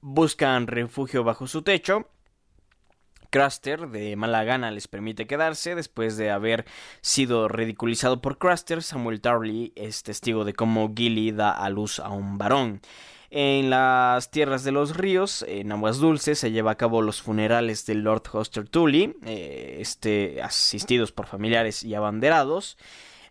[0.00, 2.10] buscan refugio bajo su techo
[3.36, 6.64] Craster de mala gana les permite quedarse después de haber
[7.02, 8.82] sido ridiculizado por Craster.
[8.82, 12.80] Samuel Tarly es testigo de cómo Gilly da a luz a un varón.
[13.28, 17.84] En las tierras de los ríos, en aguas dulces, se lleva a cabo los funerales
[17.84, 22.78] del Lord Hoster Tully, eh, este, asistidos por familiares y abanderados.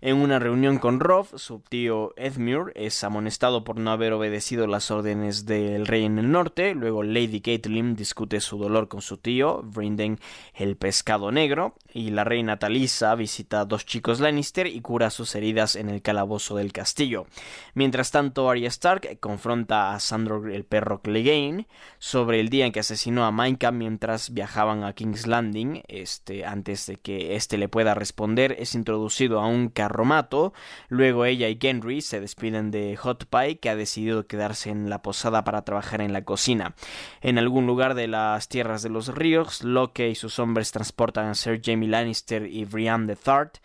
[0.05, 4.91] En una reunión con Rob, su tío Edmure es amonestado por no haber obedecido las
[4.91, 6.75] órdenes del rey en el norte.
[6.75, 10.19] Luego Lady Caitlin discute su dolor con su tío, Brinden
[10.53, 11.73] el pescado negro.
[11.91, 16.03] Y la reina Talisa visita a dos chicos Lannister y cura sus heridas en el
[16.03, 17.25] calabozo del castillo.
[17.73, 22.81] Mientras tanto, Arya Stark confronta a Sandor el perro Clegane sobre el día en que
[22.81, 25.81] asesinó a Minka mientras viajaban a King's Landing.
[25.87, 30.53] Este, antes de que éste le pueda responder, es introducido a un carro Romato.
[30.89, 35.01] Luego ella y Henry se despiden de Hot Pie, que ha decidido quedarse en la
[35.01, 36.75] posada para trabajar en la cocina.
[37.21, 41.35] En algún lugar de las tierras de los ríos, Locke y sus hombres transportan a
[41.35, 43.57] Sir Jamie Lannister y Brienne de Thart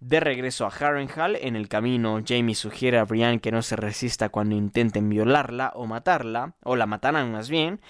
[0.00, 4.28] de regreso a Harrenhal, en el camino Jamie sugiere a Brian que no se resista
[4.28, 7.80] cuando intenten violarla o matarla, o la matarán más bien,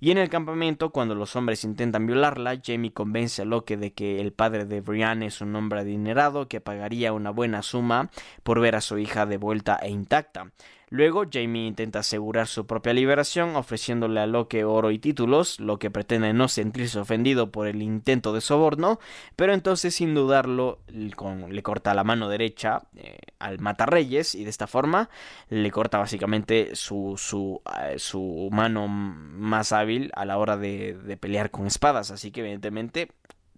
[0.00, 4.20] y en el campamento cuando los hombres intentan violarla, Jamie convence a Locke de que
[4.20, 8.10] el padre de Brian es un hombre adinerado que pagaría una buena suma
[8.42, 10.50] por ver a su hija de vuelta e intacta.
[10.90, 15.90] Luego, Jamie intenta asegurar su propia liberación ofreciéndole a Locke oro y títulos, lo que
[15.90, 18.98] pretende no sentirse ofendido por el intento de soborno,
[19.36, 24.66] pero entonces sin dudarlo le corta la mano derecha eh, al matarreyes y de esta
[24.66, 25.10] forma
[25.50, 31.16] le corta básicamente su, su, eh, su mano más hábil a la hora de, de
[31.16, 33.12] pelear con espadas, así que evidentemente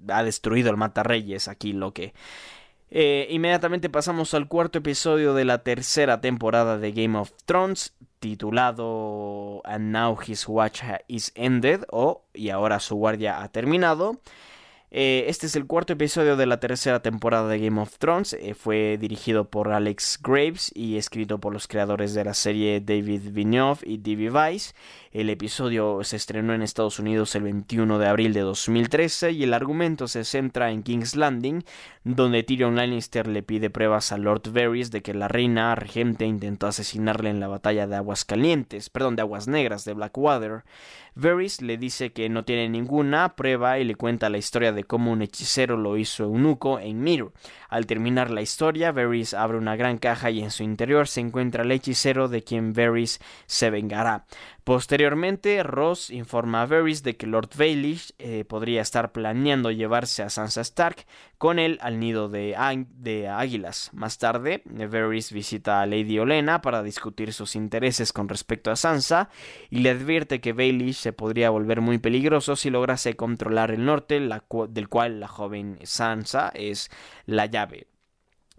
[0.08, 2.12] ha destruido el matarreyes aquí Locke.
[2.90, 9.62] Eh, inmediatamente pasamos al cuarto episodio de la tercera temporada de Game of Thrones, titulado
[9.64, 14.18] And Now His Watch is Ended o Y ahora su guardia ha terminado.
[14.92, 18.33] Eh, este es el cuarto episodio de la tercera temporada de Game of Thrones.
[18.33, 23.31] Eh, fue dirigido por Alex Graves y escrito por los creadores de la serie David
[23.31, 24.31] Vigneault y D.B.
[24.31, 24.74] Weiss.
[25.12, 29.55] El episodio se estrenó en Estados Unidos el 21 de abril de 2013 y el
[29.55, 31.64] argumento se centra en King's Landing,
[32.05, 36.68] donde Tyrion Lannister le pide pruebas a Lord Varys de que la reina regente intentó
[36.68, 40.62] asesinarle en la batalla de Aguas Calientes, perdón, de Aguas Negras de Blackwater.
[41.16, 45.11] Varys le dice que no tiene ninguna prueba y le cuenta la historia de cómo
[45.11, 47.27] un hechicero lo hizo eunuco en Mir.
[47.68, 51.64] Al terminar la historia, Varys abre una gran caja y en su interior se encuentra
[51.64, 54.25] el hechicero de quien Varys se vengará.
[54.64, 60.29] Posteriormente, Ross informa a Varys de que Lord Baelish eh, podría estar planeando llevarse a
[60.29, 61.07] Sansa Stark
[61.38, 63.90] con él al nido de, águilas.
[63.94, 69.31] Más tarde, Varys visita a Lady Olena para discutir sus intereses con respecto a Sansa
[69.70, 74.20] y le advierte que Baelish se podría volver muy peligroso si lograse controlar el norte,
[74.20, 76.90] del cual la joven Sansa es
[77.25, 77.87] la llave.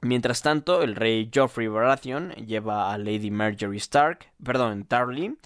[0.01, 5.37] Mientras tanto, el rey Joffrey Baratheon lleva a Lady Marjorie Stark, perdón, Tarly,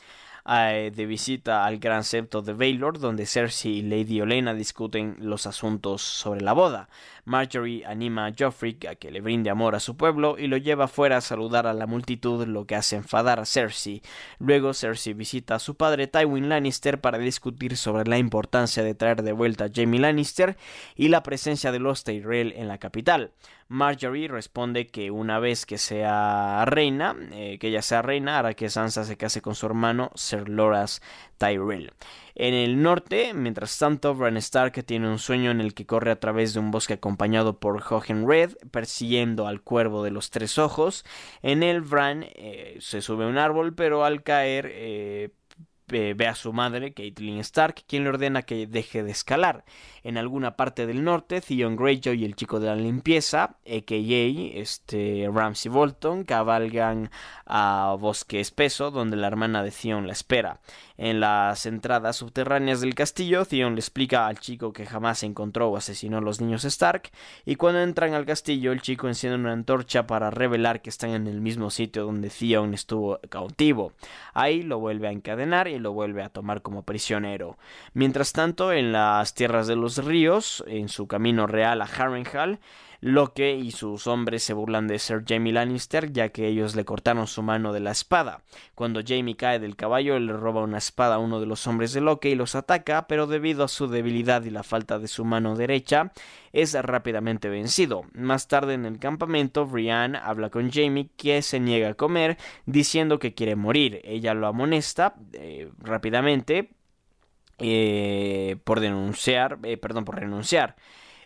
[0.48, 5.48] eh, de visita al gran septo de Baylor, donde Cersei y Lady Olenna discuten los
[5.48, 6.88] asuntos sobre la boda.
[7.26, 10.88] Marjorie anima a Joffrey a que le brinde amor a su pueblo y lo lleva
[10.88, 14.04] fuera a saludar a la multitud, lo que hace enfadar a Cersei.
[14.38, 19.24] Luego Cersei visita a su padre Tywin Lannister para discutir sobre la importancia de traer
[19.24, 20.58] de vuelta a Jaime Lannister
[20.96, 23.32] y la presencia de los Tyrell en la capital.
[23.68, 28.70] Marjorie responde que una vez que sea reina, eh, que ella sea reina, hará que
[28.70, 31.02] Sansa se case con su hermano Ser Loras
[31.38, 31.92] Tyrell.
[32.36, 36.20] En el norte, mientras tanto, Bran Stark tiene un sueño en el que corre a
[36.20, 41.04] través de un bosque acompañado por Hohen Red, persiguiendo al cuervo de los tres ojos.
[41.42, 45.30] En el Bran eh, se sube a un árbol, pero al caer eh,
[45.88, 49.66] ve a su madre, Caitlyn Stark, quien le ordena que deje de escalar.
[50.04, 54.60] En alguna parte del norte, Theon Greyjoy y el chico de la limpieza, a.k.a.
[54.60, 57.10] Este, Ramsay Bolton, cabalgan
[57.46, 60.60] a Bosque Espeso, donde la hermana de Theon la espera.
[60.98, 65.78] En las entradas subterráneas del castillo, Theon le explica al chico que jamás encontró o
[65.78, 67.12] asesinó a los niños Stark,
[67.46, 71.28] y cuando entran al castillo, el chico enciende una antorcha para revelar que están en
[71.28, 73.92] el mismo sitio donde Theon estuvo cautivo.
[74.34, 77.58] Ahí lo vuelve a encadenar lo vuelve a tomar como prisionero.
[77.94, 82.60] Mientras tanto, en las tierras de los ríos, en su camino real a Harrenhal,
[83.06, 87.28] Locke y sus hombres se burlan de Sir Jamie Lannister ya que ellos le cortaron
[87.28, 88.42] su mano de la espada.
[88.74, 92.02] Cuando Jamie cae del caballo le roba una espada a uno de los hombres de
[92.02, 95.56] Locke y los ataca, pero debido a su debilidad y la falta de su mano
[95.56, 96.14] derecha
[96.52, 98.06] es rápidamente vencido.
[98.14, 103.20] Más tarde en el campamento, Brienne habla con Jamie que se niega a comer diciendo
[103.20, 104.02] que quiere morir.
[104.04, 106.72] Ella lo amonesta eh, rápidamente
[107.60, 110.76] eh, por denunciar, eh, perdón, por renunciar.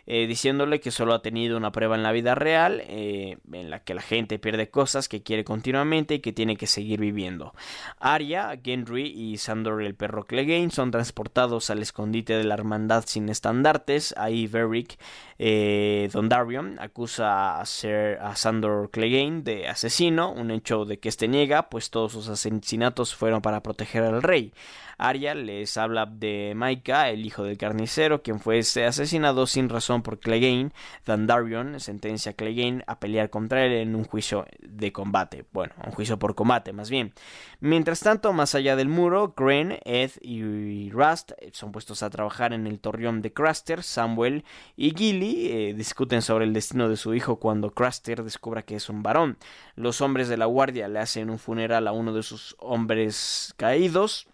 [0.06, 3.80] Eh, diciéndole que solo ha tenido una prueba en la vida real, eh, en la
[3.80, 7.54] que la gente pierde cosas que quiere continuamente y que tiene que seguir viviendo.
[7.98, 13.28] Arya, Gendry y Sandor el perro Clegane son transportados al escondite de la hermandad sin
[13.28, 14.14] estandartes.
[14.16, 14.98] Ahí Beric
[15.38, 21.68] eh, Dondarion acusa a, a Sandor Clegane de asesino, un hecho de que este niega,
[21.68, 24.52] pues todos sus asesinatos fueron para proteger al rey.
[25.00, 30.20] Arya les habla de Maika, el hijo del carnicero, quien fue asesinado sin razón por
[30.20, 30.72] Clegane.
[31.06, 35.46] Dandarion sentencia a Clegane a pelear contra él en un juicio de combate.
[35.52, 37.14] Bueno, un juicio por combate, más bien.
[37.60, 42.66] Mientras tanto, más allá del muro, Gren, Ed y Rust son puestos a trabajar en
[42.66, 43.82] el torreón de Craster.
[43.82, 44.44] Samuel
[44.76, 48.90] y Gilly eh, discuten sobre el destino de su hijo cuando Craster descubra que es
[48.90, 49.38] un varón.
[49.76, 54.26] Los hombres de la guardia le hacen un funeral a uno de sus hombres caídos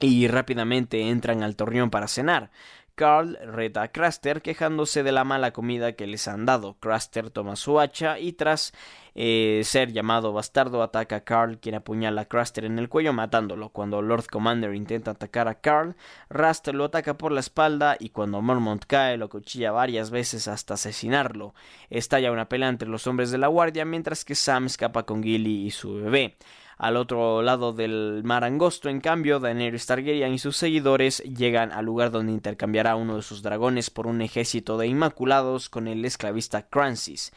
[0.00, 2.50] y rápidamente entran al torreón para cenar.
[2.94, 6.78] Carl reta a Craster quejándose de la mala comida que les han dado.
[6.80, 8.72] Craster toma su hacha y tras
[9.18, 13.70] eh, ser llamado bastardo ataca a Carl quien apuñala a Craster en el cuello matándolo.
[13.70, 15.96] Cuando Lord Commander intenta atacar a Carl,
[16.28, 20.74] Rast lo ataca por la espalda y cuando Mormont cae lo cuchilla varias veces hasta
[20.74, 21.54] asesinarlo.
[21.88, 25.64] Estalla una pelea entre los hombres de la guardia mientras que Sam escapa con Gilly
[25.64, 26.36] y su bebé.
[26.76, 31.86] Al otro lado del mar angosto, en cambio, Daenerys Targaryen y sus seguidores llegan al
[31.86, 36.68] lugar donde intercambiará uno de sus dragones por un ejército de inmaculados con el esclavista
[36.68, 37.32] Crancis.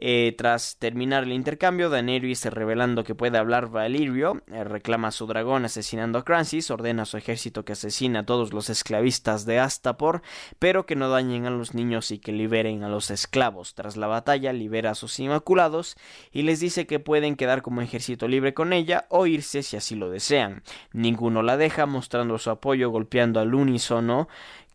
[0.00, 5.26] Eh, tras terminar el intercambio, Daenerys, revelando que puede hablar Valirio, eh, reclama a su
[5.26, 9.58] dragón asesinando a Crancis, ordena a su ejército que asesine a todos los esclavistas de
[9.58, 10.22] Astapor,
[10.60, 13.74] pero que no dañen a los niños y que liberen a los esclavos.
[13.74, 15.96] Tras la batalla, libera a sus inmaculados
[16.30, 19.96] y les dice que pueden quedar como ejército libre con ella o irse si así
[19.96, 20.62] lo desean.
[20.92, 24.28] Ninguno la deja, mostrando su apoyo golpeando al unísono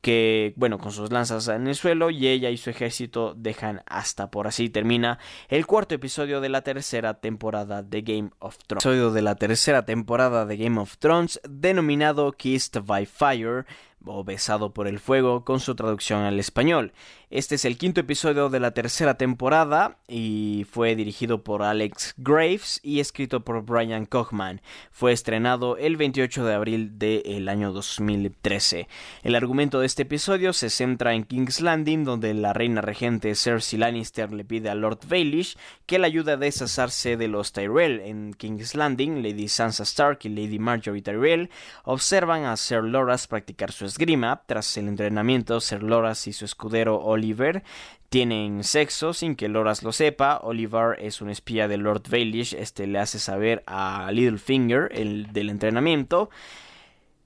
[0.03, 4.29] que, bueno, con sus lanzas en el suelo y ella y su ejército dejan hasta
[4.29, 8.85] por así termina el cuarto episodio de la tercera temporada de Game of Thrones.
[8.85, 13.65] Episodio de la tercera temporada de Game of Thrones denominado Kissed by Fire
[14.05, 16.93] o Besado por el Fuego con su traducción al español.
[17.29, 22.79] Este es el quinto episodio de la tercera temporada y fue dirigido por Alex Graves
[22.83, 24.61] y escrito por Brian Kochman.
[24.91, 28.87] Fue estrenado el 28 de abril del año 2013.
[29.23, 33.79] El argumento de este episodio se centra en King's Landing, donde la reina regente Cersei
[33.79, 37.99] Lannister le pide a Lord Baelish que la ayude a deshacerse de los Tyrell.
[38.01, 41.49] En King's Landing, Lady Sansa Stark y Lady Marjorie Tyrell
[41.83, 44.43] observan a Ser Loras practicar su esgrima.
[44.45, 47.63] Tras el entrenamiento, Ser Loras y su escudero Oliver
[48.09, 50.39] tienen sexo sin que Loras lo sepa.
[50.43, 52.53] Oliver es un espía de Lord Baelish.
[52.53, 56.29] Este le hace saber a Littlefinger el del entrenamiento.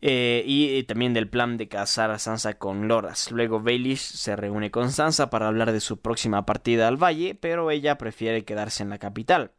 [0.02, 3.32] Eh, y, también del plan de cazar a Sansa con Loras.
[3.32, 7.72] Luego Baelish se reúne con Sansa para hablar de su próxima partida al valle, pero
[7.72, 9.52] ella prefiere quedarse en la capital.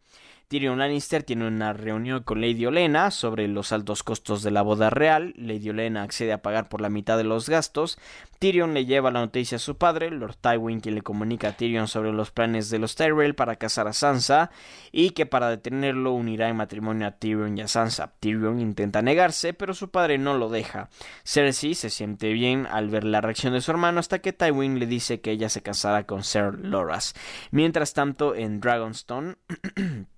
[0.49, 4.89] Tyrion Lannister tiene una reunión con Lady Olena sobre los altos costos de la boda
[4.89, 5.35] real.
[5.37, 7.99] Lady Olena accede a pagar por la mitad de los gastos.
[8.39, 11.87] Tyrion le lleva la noticia a su padre, Lord Tywin, quien le comunica a Tyrion
[11.87, 14.51] sobre los planes de los Tyrell para casar a Sansa
[14.91, 18.15] y que para detenerlo unirá en matrimonio a Tyrion y a Sansa.
[18.19, 20.89] Tyrion intenta negarse, pero su padre no lo deja.
[21.25, 24.87] Cersei se siente bien al ver la reacción de su hermano hasta que Tywin le
[24.87, 27.15] dice que ella se casará con Ser Loras.
[27.51, 29.37] Mientras tanto, en Dragonstone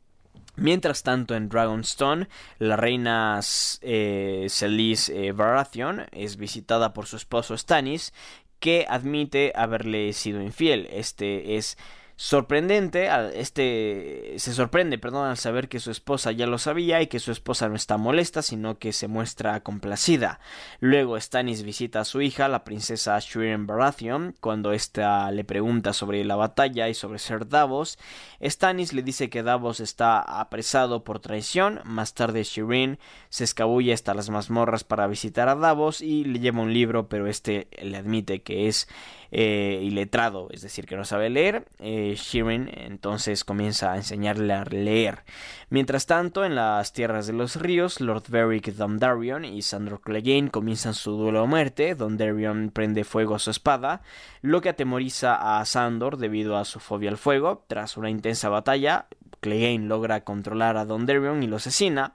[0.60, 3.40] Mientras tanto, en Dragonstone, la reina
[3.80, 8.12] eh, eh, Baratheon es visitada por su esposo Stannis,
[8.58, 10.86] que admite haberle sido infiel.
[10.92, 11.78] Este es
[12.20, 17.18] sorprendente, este se sorprende, perdón, al saber que su esposa ya lo sabía y que
[17.18, 20.38] su esposa no está molesta, sino que se muestra complacida.
[20.80, 26.22] Luego Stannis visita a su hija, la princesa Shireen Baratheon, cuando ésta le pregunta sobre
[26.26, 27.98] la batalla y sobre ser Davos.
[28.44, 31.80] Stannis le dice que Davos está apresado por traición.
[31.84, 32.98] Más tarde Shireen
[33.30, 37.28] se escabulle hasta las mazmorras para visitar a Davos y le lleva un libro, pero
[37.28, 38.88] este le admite que es
[39.32, 41.66] eh, iletrado, es decir, que no sabe leer.
[41.78, 45.24] Eh, Shirin entonces comienza a enseñarle a leer.
[45.68, 50.94] Mientras tanto, en las tierras de los ríos, Lord Beric Dondarrion y Sandro Clegane comienzan
[50.94, 51.94] su duelo a muerte.
[51.94, 54.02] Dondarrion prende fuego a su espada,
[54.42, 57.64] lo que atemoriza a Sandor debido a su fobia al fuego.
[57.68, 59.06] Tras una intensa batalla,
[59.40, 62.14] Clegane logra controlar a Dondarrion y lo asesina.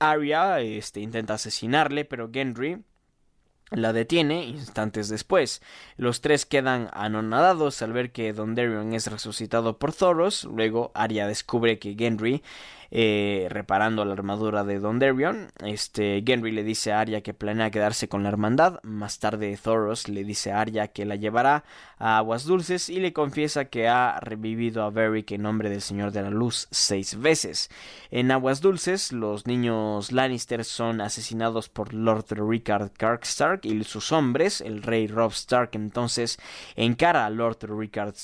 [0.00, 2.82] Arya este, intenta asesinarle, pero Gendry
[3.74, 5.62] la detiene instantes después.
[5.96, 10.44] Los tres quedan anonadados al ver que Dondarrion es resucitado por Thoros.
[10.44, 12.42] Luego Arya descubre que Gendry
[12.96, 15.48] eh, reparando la armadura de Dondarrion.
[15.64, 18.78] Este, Genry le dice a Arya que planea quedarse con la hermandad.
[18.84, 21.64] Más tarde Thoros le dice a Arya que la llevará
[21.98, 26.12] a Aguas Dulces y le confiesa que ha revivido a Beric en nombre del Señor
[26.12, 27.68] de la Luz seis veces.
[28.12, 34.60] En Aguas Dulces, los niños Lannister son asesinados por Lord Rickard Karkstark y sus hombres.
[34.60, 36.38] El rey Robb Stark entonces
[36.76, 38.14] encara a Lord Rickard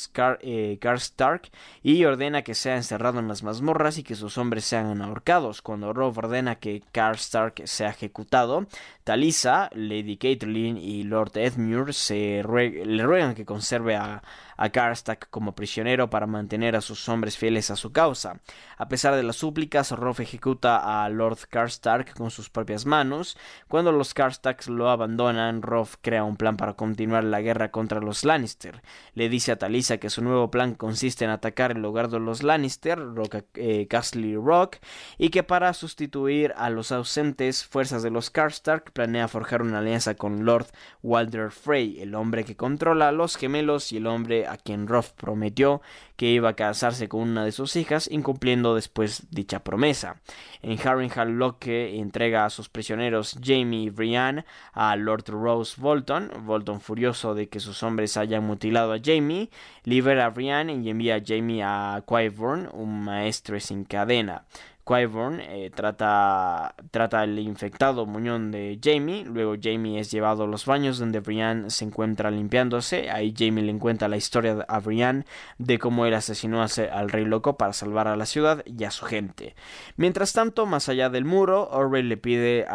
[0.42, 1.50] eh, Karkstark
[1.82, 5.62] y ordena que sea encerrado en las mazmorras y que sus hombres sean ahorcados.
[5.62, 8.66] Cuando Rob ordena que Karstark sea ejecutado,
[9.04, 14.22] Talisa, Lady Caitlyn y Lord Edmure se le ruegan que conserve a,
[14.60, 18.40] a Karstark como prisionero para mantener a sus hombres fieles a su causa.
[18.76, 23.38] A pesar de las súplicas, Robb ejecuta a Lord Karstark con sus propias manos.
[23.68, 28.22] Cuando los Karstarks lo abandonan, Robb crea un plan para continuar la guerra contra los
[28.22, 28.82] Lannister.
[29.14, 32.42] Le dice a Talisa que su nuevo plan consiste en atacar el hogar de los
[32.42, 34.76] Lannister, Rock, eh, Castle Rock,
[35.16, 40.16] y que para sustituir a los ausentes fuerzas de los Karstark planea forjar una alianza
[40.16, 40.66] con Lord
[41.02, 45.12] Walder Frey, el hombre que controla a los gemelos y el hombre a quien Roth
[45.16, 45.80] prometió
[46.16, 50.20] que iba a casarse con una de sus hijas, incumpliendo después dicha promesa.
[50.62, 56.30] En Harrenhal Locke entrega a sus prisioneros Jamie y Brienne a Lord Rose Bolton.
[56.44, 59.50] Bolton, furioso de que sus hombres hayan mutilado a Jamie,
[59.84, 64.44] libera a Brienne y envía a Jamie a Quiburn, un maestro sin cadena.
[64.84, 69.24] Qyburn eh, trata, trata al infectado muñón de Jamie.
[69.24, 73.10] Luego Jamie es llevado a los baños donde Brian se encuentra limpiándose.
[73.10, 75.24] Ahí Jamie le cuenta la historia a Brian
[75.58, 79.06] de cómo él asesinó al rey loco para salvar a la ciudad y a su
[79.06, 79.54] gente.
[79.96, 82.66] Mientras tanto, más allá del muro, Orwell le pide,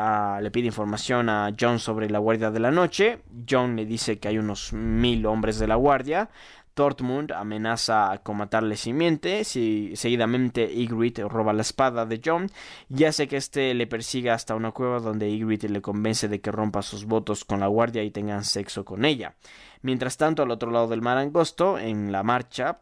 [0.41, 3.20] le pide información a John sobre la guardia de la noche.
[3.49, 6.30] John le dice que hay unos mil hombres de la guardia.
[6.76, 12.50] Dortmund amenaza con matarle si miente, si seguidamente Ygritte roba la espada de John
[12.90, 16.52] y hace que éste le persiga hasta una cueva donde Ygritte le convence de que
[16.52, 19.36] rompa sus votos con la guardia y tengan sexo con ella.
[19.82, 22.80] Mientras tanto, al otro lado del mar angosto, en la marcha,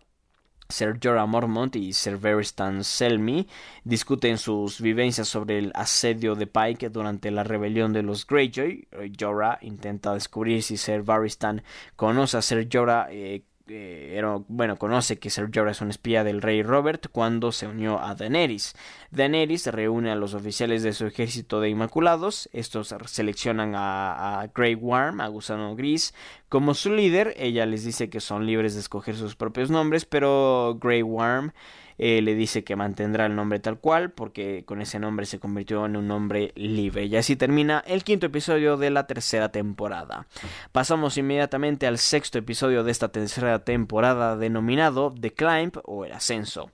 [0.69, 3.47] Sir Jorah Mormont y Sir Veristan Selmy
[3.83, 8.87] discuten sus vivencias sobre el asedio de Pike durante la rebelión de los Greyjoy.
[9.19, 11.61] Jorah intenta descubrir si Sir Veristan
[11.95, 16.41] conoce a Sir Jorah eh, eh, bueno, conoce que Ser Jorah es un espía del
[16.41, 18.75] rey Robert cuando se unió a Daenerys.
[19.11, 22.49] Daenerys reúne a los oficiales de su ejército de Inmaculados.
[22.51, 26.13] Estos seleccionan a, a Grey Worm, a Gusano Gris,
[26.49, 27.33] como su líder.
[27.37, 31.53] Ella les dice que son libres de escoger sus propios nombres, pero Grey Worm
[31.97, 35.85] eh, le dice que mantendrá el nombre tal cual porque con ese nombre se convirtió
[35.85, 37.05] en un nombre libre.
[37.05, 40.27] Y así termina el quinto episodio de la tercera temporada.
[40.71, 46.69] Pasamos inmediatamente al sexto episodio de esta tercera temporada denominado The Climb o El Ascenso.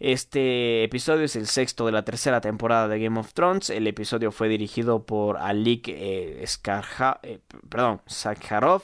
[0.00, 3.68] Este episodio es el sexto de la tercera temporada de Game of Thrones.
[3.68, 6.46] El episodio fue dirigido por Alik eh, eh
[8.06, 8.82] Sakharov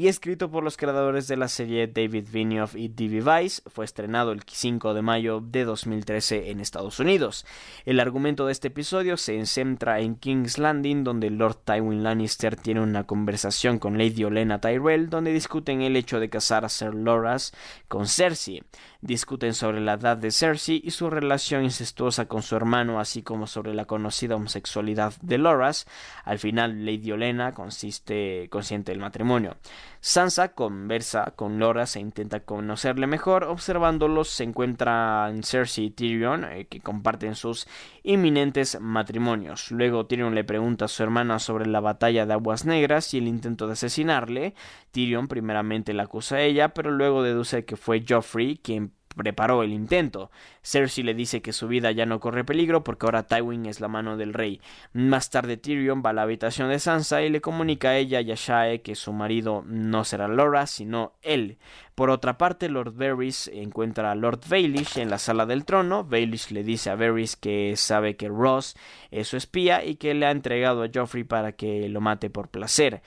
[0.00, 3.20] y escrito por los creadores de la serie David Benioff y D.B.
[3.20, 7.44] Weiss, fue estrenado el 5 de mayo de 2013 en Estados Unidos.
[7.84, 12.80] El argumento de este episodio se centra en King's Landing, donde Lord Tywin Lannister tiene
[12.80, 17.52] una conversación con Lady Olenna Tyrell, donde discuten el hecho de casar a Ser Loras
[17.86, 18.62] con Cersei.
[19.02, 23.46] Discuten sobre la edad de Cersei y su relación incestuosa con su hermano, así como
[23.46, 25.86] sobre la conocida homosexualidad de Loras.
[26.24, 29.56] Al final, Lady Olenna consiste, consiente el matrimonio.
[30.00, 33.44] Sansa conversa con Loras e intenta conocerle mejor.
[33.44, 37.66] Observándolos se encuentran Cersei y Tyrion, eh, que comparten sus
[38.02, 39.70] inminentes matrimonios.
[39.70, 43.28] Luego Tyrion le pregunta a su hermana sobre la batalla de Aguas Negras y el
[43.28, 44.54] intento de asesinarle.
[44.90, 49.72] Tyrion primeramente la acusa a ella, pero luego deduce que fue Joffrey quien preparó el
[49.72, 50.30] intento.
[50.62, 53.88] Cersei le dice que su vida ya no corre peligro porque ahora Tywin es la
[53.88, 54.60] mano del rey.
[54.92, 58.32] Más tarde Tyrion va a la habitación de Sansa y le comunica a ella y
[58.32, 61.58] a Shae que su marido no será Laura sino él.
[61.94, 66.04] Por otra parte, Lord Varys encuentra a Lord Baelish en la sala del trono.
[66.04, 68.74] Baelish le dice a Varys que sabe que Ross
[69.10, 72.48] es su espía y que le ha entregado a Joffrey para que lo mate por
[72.48, 73.02] placer.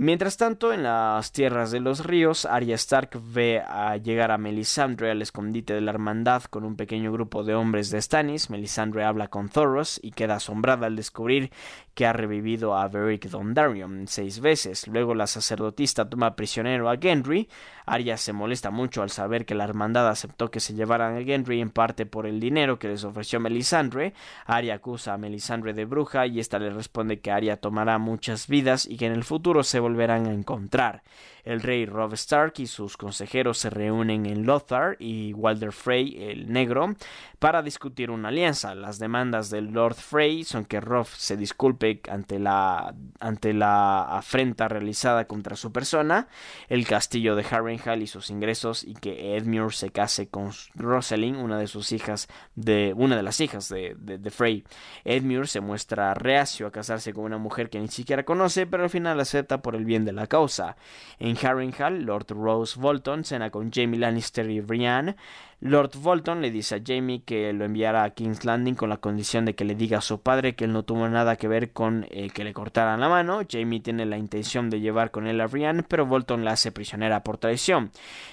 [0.00, 5.10] Mientras tanto, en las tierras de los ríos, Arya Stark ve a llegar a Melisandre
[5.10, 8.48] al escondite de la hermandad con un pequeño grupo de hombres de Stannis.
[8.48, 11.50] Melisandre habla con Thoros y queda asombrada al descubrir
[11.94, 14.86] que ha revivido a Beric Dondarrion seis veces.
[14.86, 17.48] Luego la sacerdotista toma prisionero a Gendry.
[17.88, 21.60] Arya se molesta mucho al saber que la hermandad aceptó que se llevaran a Gendry
[21.60, 24.14] en parte por el dinero que les ofreció Melisandre.
[24.46, 28.86] Arya acusa a Melisandre de bruja y esta le responde que Arya tomará muchas vidas
[28.86, 31.02] y que en el futuro se volverán a encontrar.
[31.48, 36.52] El rey Robb Stark y sus consejeros se reúnen en Lothar y Walder Frey, el
[36.52, 36.94] negro,
[37.38, 38.74] para discutir una alianza.
[38.74, 44.68] Las demandas del Lord Frey son que Robb se disculpe ante la, ante la afrenta
[44.68, 46.28] realizada contra su persona,
[46.68, 51.58] el castillo de Harrenhal y sus ingresos, y que Edmure se case con Rosalind, una
[51.58, 54.64] de sus hijas, de una de las hijas de, de, Frey.
[55.02, 58.90] Edmure se muestra reacio a casarse con una mujer que ni siquiera conoce, pero al
[58.90, 60.76] final acepta por el bien de la causa.
[61.42, 65.16] Harrenhal, Lord Rose Bolton cena con Jamie Lannister y Brienne.
[65.60, 69.44] Lord Bolton le dice a Jamie que lo enviará a King's Landing con la condición
[69.44, 72.06] de que le diga a su padre que él no tuvo nada que ver con
[72.10, 73.40] eh, que le cortaran la mano.
[73.48, 77.24] Jamie tiene la intención de llevar con él a Brienne, pero Bolton la hace prisionera
[77.24, 77.90] por traición.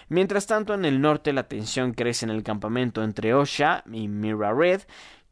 [0.09, 4.53] Mientras tanto, en el norte la tensión crece en el campamento entre Osha y Mira
[4.53, 4.81] Red,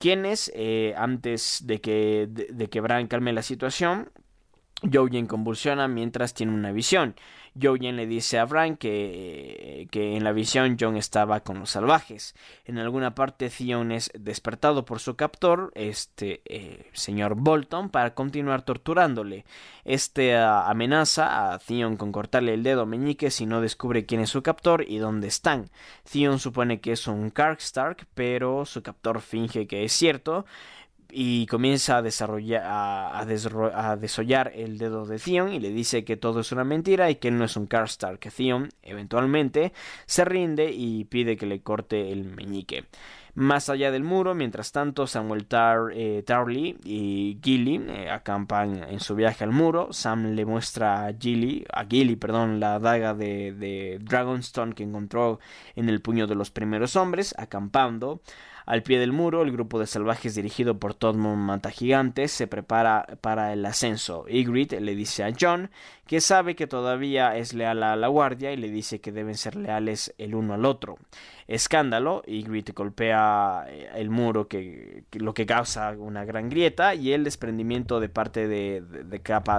[0.04, 4.10] quienes, eh, antes de que, de, que Bran calme la situación,
[4.92, 7.16] Jojen convulsiona mientras tiene una visión.
[7.62, 12.36] Jojen le dice a Bran que, que, en la visión John estaba con los salvajes.
[12.66, 18.64] En alguna parte Theon es despertado por su captor, este eh, señor Bolton, para continuar
[18.64, 19.46] torturándole.
[19.86, 24.42] Este amenaza a Theon con cortarle el dedo meñique si no descubre quién es su
[24.42, 25.70] captor y dónde están.
[26.12, 30.46] Theon supone que es un Karkstark, pero su captor finge que es cierto
[31.16, 33.26] y comienza a desarrollar a,
[34.00, 37.28] desollar el dedo de Theon y le dice que todo es una mentira y que
[37.28, 39.74] él no es un Que Theon eventualmente
[40.06, 42.86] se rinde y pide que le corte el meñique.
[43.36, 49.00] Más allá del muro, mientras tanto, Samuel Tar, eh, Tarley y Gilly eh, acampan en
[49.00, 49.92] su viaje al muro.
[49.92, 55.40] Sam le muestra a Gilly, a Gilly, perdón, la daga de, de Dragonstone que encontró
[55.76, 58.22] en el puño de los primeros hombres, acampando.
[58.66, 63.52] Al pie del muro, el grupo de salvajes dirigido por Todmund Mantagigante se prepara para
[63.52, 64.26] el ascenso.
[64.30, 65.70] Ygritte le dice a John
[66.08, 69.56] que sabe que todavía es leal a la guardia y le dice que deben ser
[69.56, 70.98] leales el uno al otro.
[71.54, 77.24] Escándalo, Ygritte golpea eh, el muro que, lo que causa una gran grieta y el
[77.24, 78.82] desprendimiento de parte de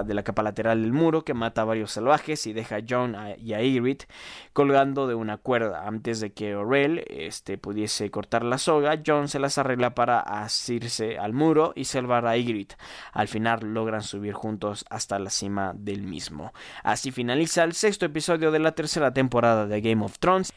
[0.09, 3.53] la capa lateral del muro que mata a varios salvajes y deja a John y
[3.53, 4.09] a Ygritte
[4.51, 5.87] colgando de una cuerda.
[5.87, 11.17] Antes de que Orel este, pudiese cortar la soga, John se las arregla para asirse
[11.17, 12.75] al muro y salvar a Ygritte.
[13.13, 16.51] Al final logran subir juntos hasta la cima del mismo.
[16.83, 20.51] Así finaliza el sexto episodio de la tercera temporada de Game of Thrones.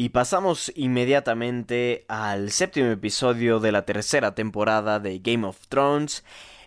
[0.00, 6.22] Y pasamos inmediatamente al séptimo episodio de la tercera temporada de Game of Thrones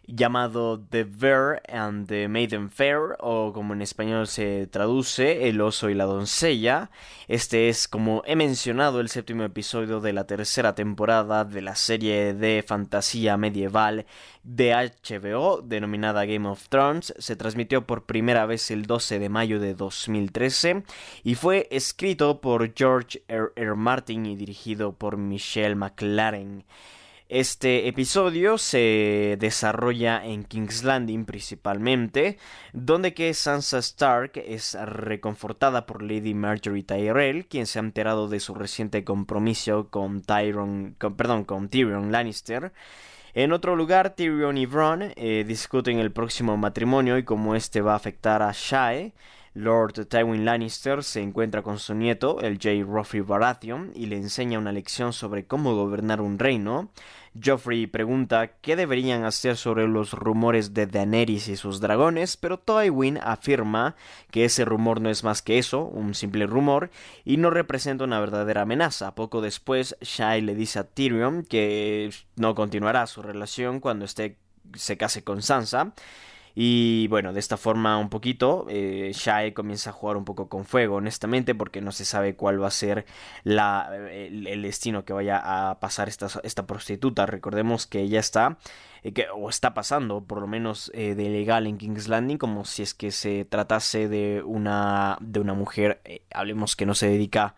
[0.08, 5.90] llamado The Bear and the Maiden Fair, o como en español se traduce, El oso
[5.90, 6.90] y la doncella.
[7.28, 12.34] Este es, como he mencionado, el séptimo episodio de la tercera temporada de la serie
[12.34, 14.06] de fantasía medieval
[14.44, 17.14] de HBO, denominada Game of Thrones.
[17.18, 20.84] Se transmitió por primera vez el 12 de mayo de 2013
[21.24, 23.52] y fue escrito por George R.
[23.56, 23.76] R.
[23.76, 26.66] Martin y dirigido por Michelle McLaren.
[27.32, 32.38] Este episodio se desarrolla en King's Landing principalmente,
[32.74, 38.42] donde que Sansa Stark es reconfortada por Lady Marjorie Tyrell, quien se ha enterado de
[38.42, 42.74] su reciente compromiso con Tyrion, perdón, con Tyrion Lannister.
[43.34, 47.94] En otro lugar, Tyrion y Bronn eh, discuten el próximo matrimonio y cómo este va
[47.94, 49.14] a afectar a Shae.
[49.54, 52.86] Lord Tywin Lannister se encuentra con su nieto, el J.
[52.90, 56.90] Joffrey Baratheon, y le enseña una lección sobre cómo gobernar un reino.
[57.44, 63.20] Joffrey pregunta qué deberían hacer sobre los rumores de Daenerys y sus dragones, pero Tywin
[63.22, 63.96] afirma
[64.32, 66.90] que ese rumor no es más que eso, un simple rumor,
[67.26, 69.16] y no representa una verdadera amenaza.
[69.16, 74.38] Poco después, Shai le dice a Tyrion que no continuará su relación cuando esté
[74.76, 75.94] se case con Sansa
[76.56, 80.66] y bueno, de esta forma un poquito, eh, Shae comienza a jugar un poco con
[80.66, 83.06] fuego, honestamente, porque no se sabe cuál va a ser
[83.44, 87.26] la, el, destino que vaya a pasar esta, esta prostituta.
[87.26, 88.58] Recordemos que ella está,
[89.04, 92.66] eh, que, o está pasando, por lo menos eh, de legal en King's Landing, como
[92.66, 97.08] si es que se tratase de una, de una mujer, eh, hablemos que no se
[97.08, 97.56] dedica a,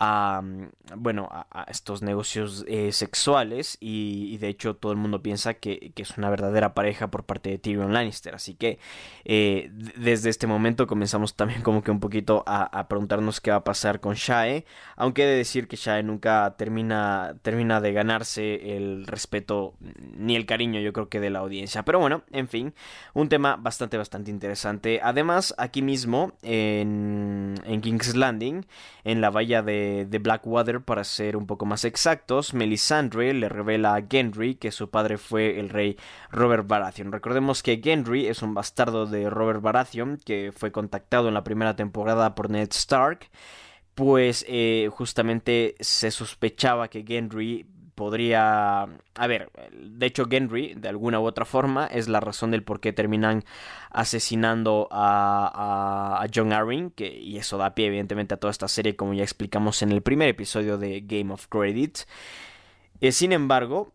[0.00, 6.16] bueno, a, estos negocios eh, sexuales y, de hecho todo el mundo piensa que, es
[6.16, 8.34] una verdadera pareja por parte de Tyrion Lannister.
[8.34, 8.78] Así que
[9.26, 13.64] eh, desde este momento comenzamos también como que un poquito a, preguntarnos qué va a
[13.64, 14.64] pasar con Shae,
[14.96, 19.74] aunque he de decir que Shae nunca termina, termina de ganarse el respeto
[20.16, 21.82] ni el cariño yo creo que de la audiencia.
[21.84, 22.74] Pero bueno, en fin,
[23.12, 25.00] un tema bastante, bastante interesante.
[25.02, 28.64] Además, aquí mismo en, en King's Landing,
[29.04, 33.94] en la bahía de de, Blackwater, para ser un poco más exactos, Melisandre le revela
[33.94, 35.96] a Gendry que su padre fue el rey
[36.30, 37.12] Robert Baratheon.
[37.12, 41.76] Recordemos que Gendry es un bastardo de Robert Baratheon que fue contactado en la primera
[41.76, 43.30] temporada por Ned Stark
[43.94, 47.66] pues eh, justamente se sospechaba que Gendry
[48.00, 48.84] podría...
[49.14, 52.80] A ver, de hecho Gendry, de alguna u otra forma, es la razón del por
[52.80, 53.44] qué terminan
[53.90, 58.96] asesinando a, a, John Arryn, que, y eso da pie evidentemente a toda esta serie,
[58.96, 62.08] como ya explicamos en el primer episodio de Game of Credits.
[63.02, 63.92] Eh, sin embargo,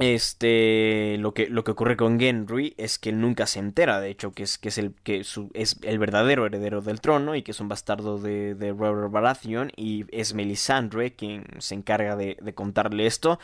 [0.00, 4.10] este lo que lo que ocurre con Gendry es que él nunca se entera de
[4.10, 7.52] hecho que es que es el que es el verdadero heredero del trono y que
[7.52, 13.06] es un bastardo de, de Robert Baratheon y es Melisandre quien se encarga de contarle
[13.06, 13.38] esto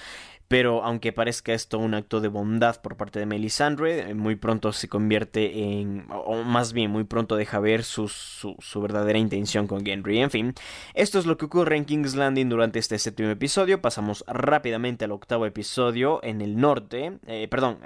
[0.51, 4.73] pero aunque parezca esto un acto de bondad por parte de Melisandre, eh, muy pronto
[4.73, 9.87] se convierte en, o más bien muy pronto deja ver su, su, verdadera intención con
[9.87, 10.19] Gendry.
[10.19, 10.55] En fin,
[10.95, 13.81] esto es lo que ocurre en King's Landing durante este séptimo episodio.
[13.81, 17.21] Pasamos rápidamente al octavo episodio en el norte.
[17.29, 17.79] Eh, perdón,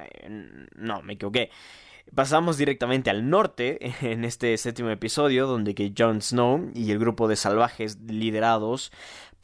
[0.75, 1.51] no, me equivoqué.
[2.15, 7.29] Pasamos directamente al norte en este séptimo episodio, donde que Jon Snow y el grupo
[7.29, 8.91] de salvajes liderados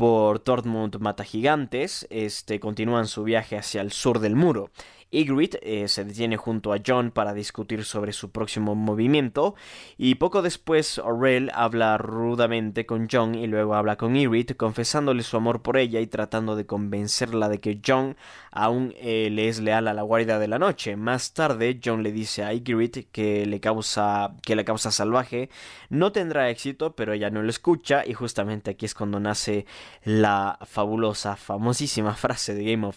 [0.01, 4.71] por Tormund Mata Gigantes, este, continúan su viaje hacia el sur del muro.
[5.11, 9.55] Ygritte eh, se detiene junto a John para discutir sobre su próximo movimiento
[9.99, 15.37] y poco después Orell habla rudamente con John y luego habla con Ygritte confesándole su
[15.37, 18.17] amor por ella y tratando de convencerla de que John
[18.53, 20.97] aún eh, le es leal a la guardia de la noche.
[20.97, 25.51] Más tarde John le dice a Ygritte que le causa que la causa salvaje
[25.89, 29.67] no tendrá éxito pero ella no lo escucha y justamente aquí es cuando nace
[30.05, 32.97] la fabulosa famosísima frase de Game of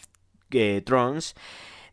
[0.52, 1.36] eh, Thrones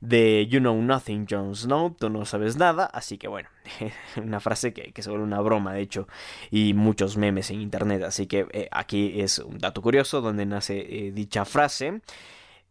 [0.01, 3.49] de You Know Nothing, Jon Snow, tú no sabes nada, así que bueno,
[4.17, 6.09] una frase que, que se una broma, de hecho,
[6.51, 10.79] y muchos memes en internet, así que eh, aquí es un dato curioso donde nace
[10.79, 12.01] eh, dicha frase.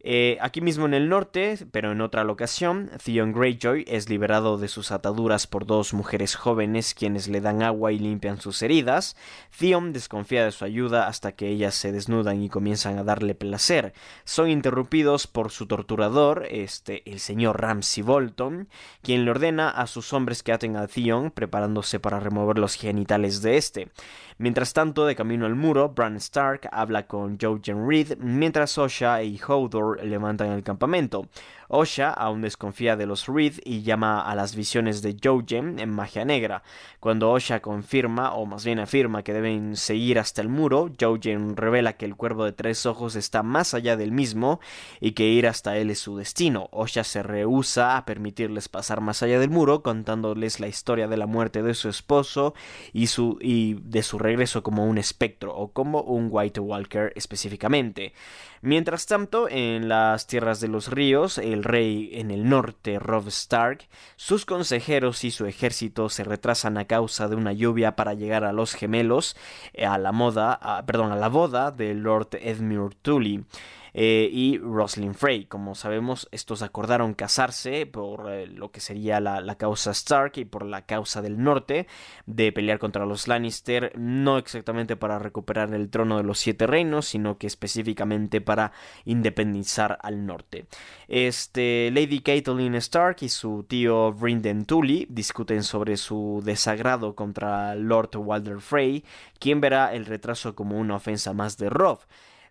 [0.02, 4.70] Eh, aquí mismo en el norte, pero en otra locación, Theon Greyjoy es liberado de
[4.70, 9.18] sus ataduras por dos mujeres jóvenes quienes le dan agua y limpian sus heridas.
[9.58, 13.94] Theon desconfía de su ayuda hasta que ellas se desnudan y comienzan a darle placer.
[14.24, 18.70] Son interrumpidos por su torturador, este, el señor Ramsay Bolton,
[19.02, 23.42] quien le ordena a sus hombres que aten a Theon, preparándose para remover los genitales
[23.42, 23.90] de este.
[24.38, 29.38] Mientras tanto, de camino al muro, Bran Stark habla con Jojen Reed, mientras Osha y
[29.46, 31.28] Hodor levantan el campamento.
[31.70, 36.26] Osha aún desconfía de los Reed y llama a las visiones de Jojen en magia
[36.26, 36.64] negra.
[37.00, 41.94] Cuando Osha confirma, o más bien afirma que deben seguir hasta el muro, Jojen revela
[41.94, 44.60] que el cuervo de tres ojos está más allá del mismo
[45.00, 46.70] y que ir hasta él es su destino.
[46.72, 51.28] Osha se rehúsa a permitirles pasar más allá del muro, contándoles la historia de la
[51.28, 52.56] muerte de su esposo
[52.94, 58.14] y, su, y de su regreso como un espectro o como un White Walker específicamente.
[58.62, 63.88] Mientras tanto, en las tierras de los ríos, el rey en el norte, Robb Stark,
[64.16, 68.54] sus consejeros y su ejército se retrasan a causa de una lluvia para llegar a
[68.54, 69.36] los gemelos,
[69.74, 73.46] eh, a la moda, perdón, a la boda de Lord Edmure Tully.
[73.94, 75.46] Eh, y Roslyn Frey.
[75.46, 80.66] Como sabemos, estos acordaron casarse por eh, lo que sería la, causa Stark y por
[80.66, 81.88] la causa del norte,
[82.26, 87.08] de pelear contra los Lannister, no exactamente para recuperar el trono de los siete reinos,
[87.08, 88.72] sino que específicamente para
[89.06, 90.66] independizar al norte.
[91.08, 98.16] Este, Lady Catelyn Stark y su tío Brynden Tully discuten sobre su desagrado contra Lord
[98.16, 99.04] Walder Frey,
[99.40, 102.00] quien verá el retraso como una ofensa más de Robb.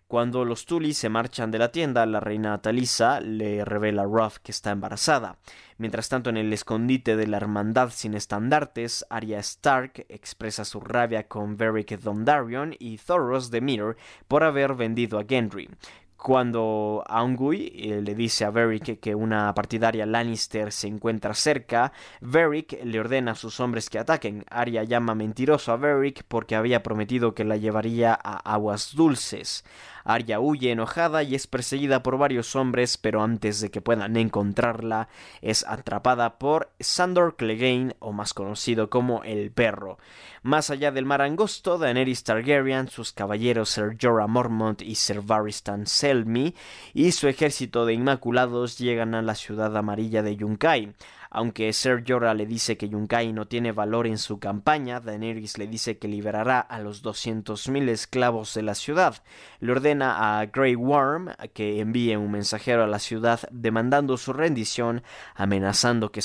[0.09, 4.39] Cuando los Tully se marchan de la tienda, la reina Talisa le revela a Ruff
[4.39, 5.37] que está embarazada.
[5.77, 11.27] Mientras tanto, en el escondite de la hermandad sin estandartes, Arya Stark expresa su rabia
[11.27, 13.97] con Beric Dondarrion y Thoros de Mir
[14.27, 15.69] por haber vendido a Gendry.
[16.21, 22.77] Cuando Aungui eh, le dice a Beric que una partidaria Lannister se encuentra cerca, Beric
[22.83, 24.43] le ordena a sus hombres que ataquen.
[24.49, 29.63] Arya llama mentiroso a Beric porque había prometido que la llevaría a aguas dulces.
[30.09, 35.07] Arya huye enojada y es perseguida por varios hombres, pero antes de que puedan encontrarla,
[35.43, 39.99] es atrapada por Sandor Clegane, o más conocido como el perro.
[40.41, 45.85] Más allá del mar angosto, Daenerys Targaryen, sus caballeros Ser Jorah Mormont y Ser Varystan
[45.85, 46.55] Selmy
[46.93, 50.93] y su ejército de Inmaculados llegan a la ciudad amarilla de Yunkai.
[51.31, 55.67] Aunque Ser Jorah le dice que Yunkai no tiene valor en su campaña, Daenerys le
[55.67, 59.21] dice que liberará a los 200.000 esclavos de la ciudad.
[59.59, 65.03] Le ordena a Grey Worm que envíe un mensajero a la ciudad demandando su rendición,
[65.35, 66.21] amenazando que,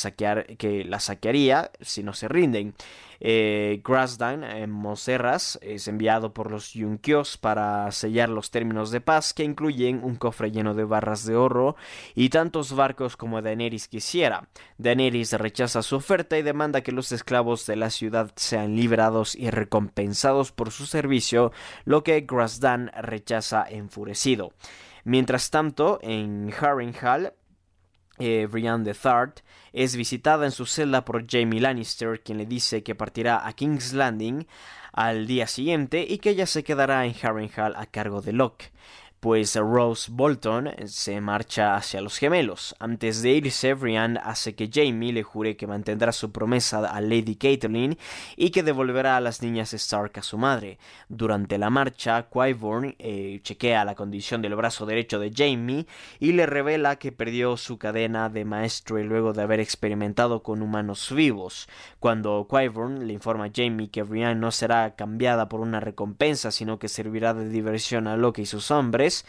[0.56, 2.74] que la saquearía si no se rinden.
[3.20, 9.34] Eh, Grasdan en Moserras es enviado por los Yunkios para sellar los términos de paz
[9.34, 11.76] que incluyen un cofre lleno de barras de oro
[12.14, 14.48] y tantos barcos como Daenerys quisiera.
[14.78, 19.50] Daenerys rechaza su oferta y demanda que los esclavos de la ciudad sean liberados y
[19.50, 21.52] recompensados por su servicio,
[21.84, 24.52] lo que Grasdan rechaza enfurecido.
[25.04, 27.34] Mientras tanto, en Harrenhal,
[28.18, 29.34] eh, Brienne de Thard
[29.72, 33.92] es visitada en su celda por Jamie Lannister, quien le dice que partirá a King's
[33.92, 34.46] Landing
[34.92, 38.70] al día siguiente y que ella se quedará en Harrenhal a cargo de Locke
[39.24, 42.76] pues Rose Bolton se marcha hacia los gemelos.
[42.78, 47.36] Antes de irse, Brian hace que Jamie le jure que mantendrá su promesa a Lady
[47.36, 47.96] Catelyn
[48.36, 50.78] y que devolverá a las niñas Stark a su madre.
[51.08, 55.86] Durante la marcha, Qyburn eh, chequea la condición del brazo derecho de Jamie
[56.20, 61.10] y le revela que perdió su cadena de maestro luego de haber experimentado con humanos
[61.16, 61.66] vivos.
[61.98, 66.78] Cuando Qyburn le informa a Jamie que Brian no será cambiada por una recompensa, sino
[66.78, 69.24] que servirá de diversión a Loki y sus hombres, hombres,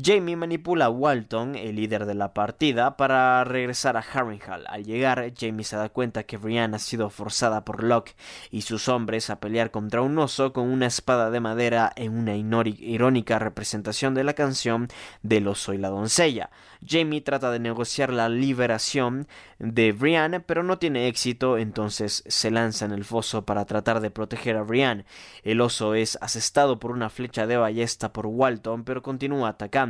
[0.00, 4.64] Jamie manipula a Walton, el líder de la partida, para regresar a Harrenhal.
[4.68, 8.16] Al llegar, Jamie se da cuenta que Brienne ha sido forzada por Locke
[8.50, 12.34] y sus hombres a pelear contra un oso con una espada de madera en una
[12.34, 14.88] irónica representación de la canción
[15.22, 16.50] del oso y la doncella.
[16.84, 19.28] Jamie trata de negociar la liberación
[19.58, 24.10] de Brienne, pero no tiene éxito, entonces se lanza en el foso para tratar de
[24.10, 25.04] proteger a Brienne.
[25.44, 29.81] El oso es asestado por una flecha de ballesta por Walton, pero continúa atacando.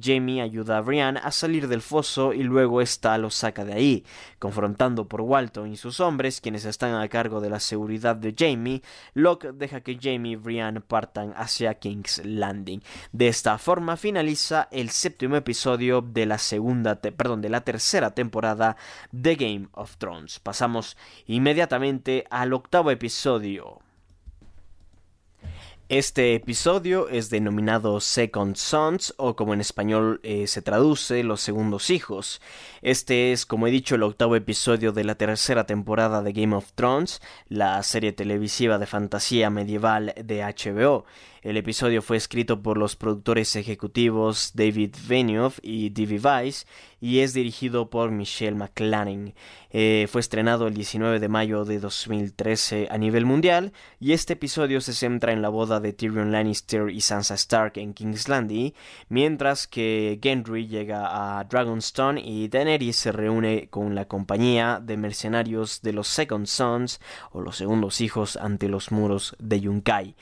[0.00, 4.04] Jamie ayuda a Brienne a salir del foso y luego ésta lo saca de ahí.
[4.38, 8.82] Confrontando por Walton y sus hombres, quienes están a cargo de la seguridad de Jamie,
[9.14, 12.82] Locke deja que Jamie y Brienne partan hacia King's Landing.
[13.12, 18.76] De esta forma finaliza el séptimo episodio de la segunda, perdón, de la tercera temporada
[19.12, 20.38] de Game of Thrones.
[20.40, 23.80] Pasamos inmediatamente al octavo episodio.
[25.90, 31.88] Este episodio es denominado Second Sons o como en español eh, se traduce Los Segundos
[31.88, 32.42] Hijos.
[32.82, 36.72] Este es, como he dicho, el octavo episodio de la tercera temporada de Game of
[36.74, 41.06] Thrones, la serie televisiva de fantasía medieval de HBO.
[41.42, 46.20] El episodio fue escrito por los productores ejecutivos David Benioff y D.V.
[46.22, 46.66] Weiss
[47.00, 49.34] y es dirigido por Michelle McLaren.
[49.70, 54.80] Eh, fue estrenado el 19 de mayo de 2013 a nivel mundial y este episodio
[54.80, 58.28] se centra en la boda de Tyrion Lannister y Sansa Stark en King's
[59.08, 65.82] mientras que Gendry llega a Dragonstone y Daenerys se reúne con la compañía de mercenarios
[65.82, 70.14] de los Second Sons o los segundos hijos ante los muros de Yunkai.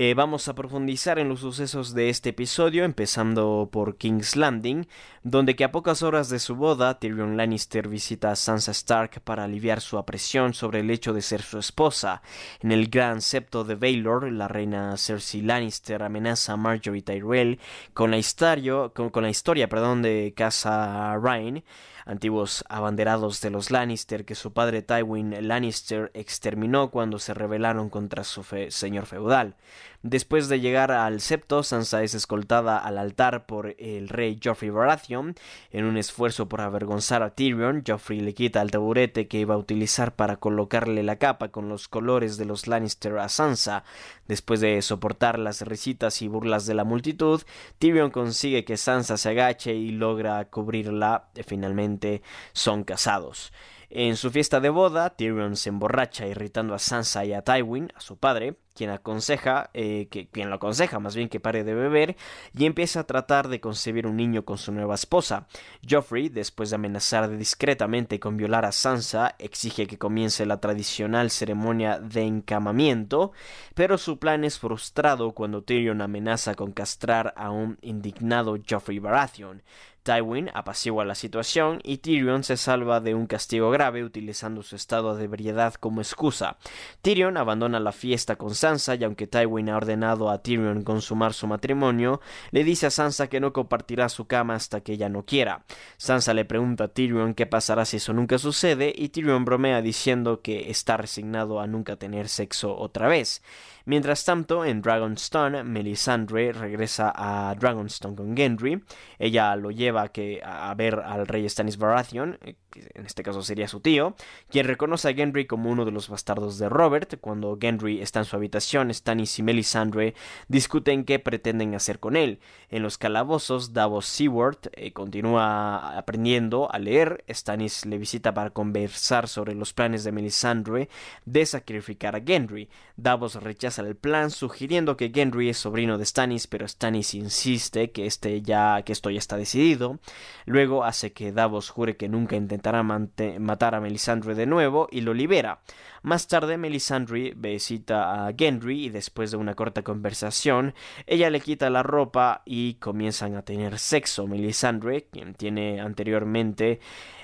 [0.00, 4.86] Eh, vamos a profundizar en los sucesos de este episodio, empezando por King's Landing,
[5.24, 9.42] donde que a pocas horas de su boda, Tyrion Lannister visita a Sansa Stark para
[9.42, 12.22] aliviar su apresión sobre el hecho de ser su esposa.
[12.60, 17.58] En el gran septo de Baelor, la reina Cersei Lannister amenaza a Marjorie Tyrell
[17.92, 21.64] con la historia, con, la historia perdón, de Casa Ryan,
[22.08, 28.24] antiguos abanderados de los Lannister que su padre Tywin Lannister exterminó cuando se rebelaron contra
[28.24, 29.56] su señor feudal.
[30.04, 35.34] Después de llegar al septo, Sansa es escoltada al altar por el rey Joffrey Baratheon.
[35.72, 39.58] En un esfuerzo por avergonzar a Tyrion, Joffrey le quita el taburete que iba a
[39.58, 43.82] utilizar para colocarle la capa con los colores de los Lannister a Sansa.
[44.28, 47.42] Después de soportar las risitas y burlas de la multitud,
[47.80, 51.30] Tyrion consigue que Sansa se agache y logra cubrirla.
[51.44, 52.22] Finalmente
[52.52, 53.52] son casados.
[53.90, 58.00] En su fiesta de boda, Tyrion se emborracha irritando a Sansa y a Tywin, a
[58.00, 62.16] su padre, quien aconseja, eh, que, quien lo aconseja más bien que pare de beber,
[62.56, 65.48] y empieza a tratar de concebir un niño con su nueva esposa.
[65.88, 71.98] Joffrey, después de amenazar discretamente con violar a Sansa, exige que comience la tradicional ceremonia
[71.98, 73.32] de encamamiento,
[73.74, 79.62] pero su plan es frustrado cuando Tyrion amenaza con castrar a un indignado Joffrey Baratheon.
[80.08, 85.14] Tywin apacigua la situación y Tyrion se salva de un castigo grave utilizando su estado
[85.14, 86.56] de ebriedad como excusa.
[87.02, 91.46] Tyrion abandona la fiesta con Sansa y aunque Tywin ha ordenado a Tyrion consumar su
[91.46, 95.64] matrimonio, le dice a Sansa que no compartirá su cama hasta que ella no quiera.
[95.96, 100.42] Sansa le pregunta a Tyrion qué pasará si eso nunca sucede y Tyrion bromea diciendo
[100.42, 103.42] que está resignado a nunca tener sexo otra vez.
[103.88, 108.84] Mientras tanto, en Dragonstone, Melisandre regresa a Dragonstone con Gendry.
[109.18, 110.10] Ella lo lleva
[110.44, 112.56] a, ver al rey Stannis Baratheon, eh,
[112.94, 114.14] en este caso sería su tío,
[114.50, 117.18] quien reconoce a Gendry como uno de los bastardos de Robert.
[117.18, 120.14] Cuando Gendry está en su habitación, Stannis y Melisandre
[120.48, 122.40] discuten qué pretenden hacer con él.
[122.68, 127.24] En los calabozos, Davos Seward eh, continúa aprendiendo a leer.
[127.30, 130.90] Stannis le visita para conversar sobre los planes de Melisandre
[131.24, 132.68] de sacrificar a Gendry.
[132.96, 138.06] Davos rechaza el plan sugiriendo que Gendry es sobrino de Stannis, pero Stannis insiste que,
[138.06, 139.98] este ya, que esto ya está decidido.
[140.46, 145.14] Luego hace que Davos jure que nunca intentará matar a Melisandre de nuevo y lo
[145.14, 145.60] libera.
[146.02, 150.74] Más tarde Melisandre visita a Gendry y después de una corta conversación,
[151.06, 154.26] ella le quita la ropa y comienzan a tener sexo.
[154.26, 156.80] Melisandre, quien tiene anteriormente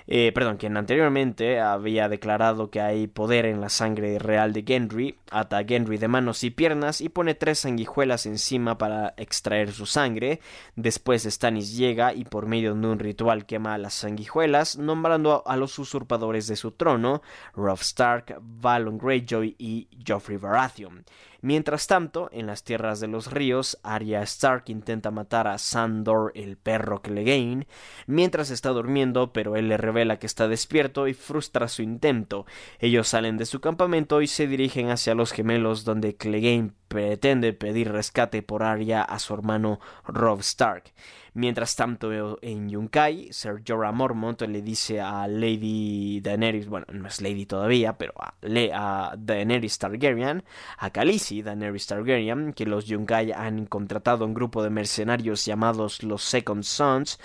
[0.07, 5.16] eh, perdón, quien anteriormente había declarado que hay poder en la sangre real de Gendry,
[5.30, 9.86] ata a Gendry de manos y piernas y pone tres sanguijuelas encima para extraer su
[9.86, 10.40] sangre.
[10.76, 15.78] Después Stannis llega y por medio de un ritual quema las sanguijuelas, nombrando a los
[15.78, 17.22] usurpadores de su trono,
[17.55, 21.05] Robb Stark, Valon Greyjoy y Joffrey Baratheon.
[21.45, 26.57] Mientras tanto, en las tierras de los ríos, Arya Stark intenta matar a Sandor, el
[26.57, 27.66] perro Clegane,
[28.07, 32.47] mientras está durmiendo, pero él le revela que está despierto y frustra su intento.
[32.78, 37.92] Ellos salen de su campamento y se dirigen hacia los gemelos donde Clegane pretende pedir
[37.92, 40.95] rescate por Arya a su hermano Rob Stark.
[41.37, 47.20] Mientras tanto, en Yunkai, Ser Jorah Mormont le dice a Lady Daenerys, bueno, no es
[47.20, 48.35] Lady todavía, pero a,
[48.72, 50.45] a Daenerys Targaryen,
[50.78, 56.22] a Khaleesi Daenerys Targaryen, que los Yunkai han contratado un grupo de mercenarios llamados los
[56.22, 57.18] Second Sons,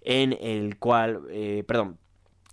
[0.00, 1.98] en el cual, eh, perdón,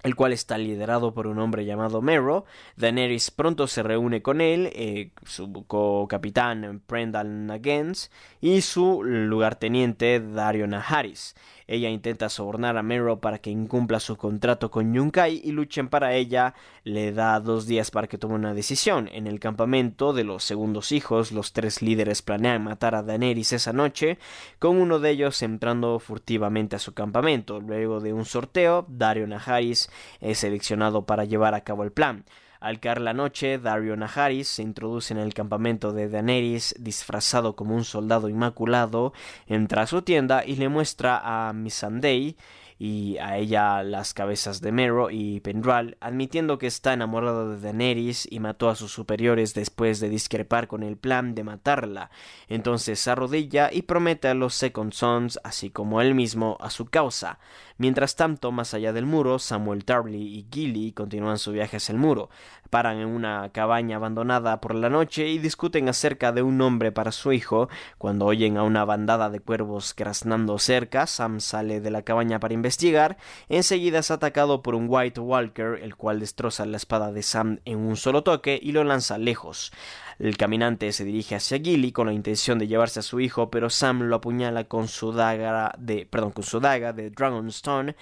[0.03, 2.45] el cual está liderado por un hombre llamado Mero.
[2.75, 10.67] Daenerys pronto se reúne con él, eh, su co-capitán Prendal Nagans y su lugarteniente Dario
[10.67, 11.35] Naharis.
[11.67, 16.13] Ella intenta sobornar a Mero para que incumpla su contrato con Yunkai y luchen para
[16.13, 16.53] ella.
[16.83, 19.09] Le da dos días para que tome una decisión.
[19.13, 23.71] En el campamento de los segundos hijos, los tres líderes planean matar a Daenerys esa
[23.71, 24.17] noche,
[24.59, 27.61] con uno de ellos entrando furtivamente a su campamento.
[27.61, 29.89] Luego de un sorteo, Dario Naharis
[30.21, 32.25] es seleccionado para llevar a cabo el plan.
[32.63, 37.75] Al caer la noche, Dario Naharis se introduce en el campamento de Daenerys disfrazado como
[37.75, 39.11] un soldado inmaculado,
[39.47, 42.37] entra a su tienda y le muestra a Missandei
[42.79, 48.27] y a ella las cabezas de Mero y Pendral, admitiendo que está enamorado de Daenerys
[48.29, 52.11] y mató a sus superiores después de discrepar con el plan de matarla.
[52.47, 56.85] Entonces se arrodilla y promete a los Second Sons, así como él mismo, a su
[56.85, 57.39] causa.
[57.77, 61.99] Mientras tanto, más allá del muro, Samuel Tarly y Gilly continúan su viaje hacia el
[61.99, 62.29] muro.
[62.69, 67.11] Paran en una cabaña abandonada por la noche y discuten acerca de un nombre para
[67.11, 67.69] su hijo.
[67.97, 72.53] Cuando oyen a una bandada de cuervos graznando cerca, Sam sale de la cabaña para
[72.53, 73.17] investigar.
[73.49, 77.79] Enseguida es atacado por un White Walker, el cual destroza la espada de Sam en
[77.79, 79.71] un solo toque y lo lanza lejos.
[80.19, 83.69] El caminante se dirige hacia Gilly con la intención de llevarse a su hijo, pero
[83.69, 87.95] Sam lo apuñala con su daga de, perdón, con su daga de Dragonstone,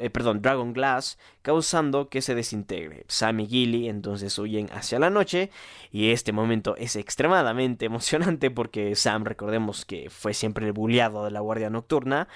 [0.00, 3.04] eh, perdón, Dragon Glass, causando que se desintegre.
[3.08, 5.50] Sam y Gilly entonces huyen hacia la noche
[5.90, 11.30] y este momento es extremadamente emocionante porque Sam, recordemos que fue siempre el bulleado de
[11.30, 12.28] la Guardia Nocturna,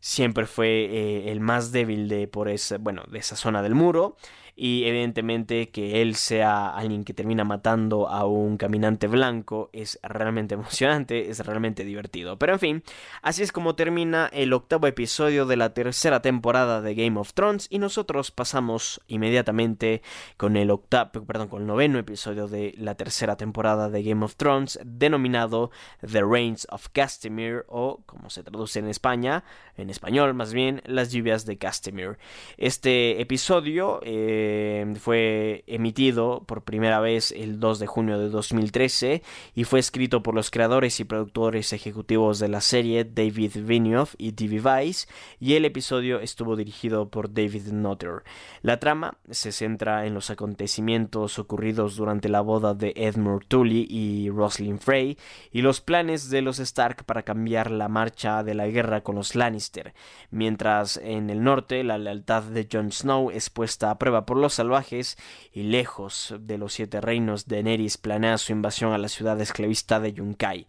[0.00, 4.16] siempre fue eh, el más débil de por esa, bueno, de esa zona del muro
[4.56, 10.54] y evidentemente que él sea alguien que termina matando a un caminante blanco es realmente
[10.54, 12.38] emocionante, es realmente divertido.
[12.38, 12.82] Pero en fin,
[13.22, 17.66] así es como termina el octavo episodio de la tercera temporada de Game of Thrones
[17.70, 20.02] y nosotros pasamos inmediatamente
[20.36, 24.36] con el octavo, perdón, con el noveno episodio de la tercera temporada de Game of
[24.36, 29.44] Thrones denominado The Reigns of Castamere o como se traduce en España,
[29.76, 32.18] en español más bien, las lluvias de Castamere.
[32.56, 39.22] Este episodio eh, eh, fue emitido por primera vez el 2 de junio de 2013
[39.54, 44.32] y fue escrito por los creadores y productores ejecutivos de la serie David Vinioff y
[44.32, 44.60] D.V.
[44.60, 45.08] Weiss
[45.40, 48.22] y el episodio estuvo dirigido por David Nutter.
[48.62, 54.30] La trama se centra en los acontecimientos ocurridos durante la boda de Edmure Tully y
[54.30, 55.16] Roslyn Frey
[55.52, 59.34] y los planes de los Stark para cambiar la marcha de la guerra con los
[59.34, 59.94] Lannister,
[60.30, 64.54] mientras en el norte la lealtad de Jon Snow es puesta a prueba por los
[64.54, 65.16] salvajes
[65.52, 70.12] y lejos de los siete reinos, Daenerys planea su invasión a la ciudad esclavista de
[70.12, 70.66] Yunkai.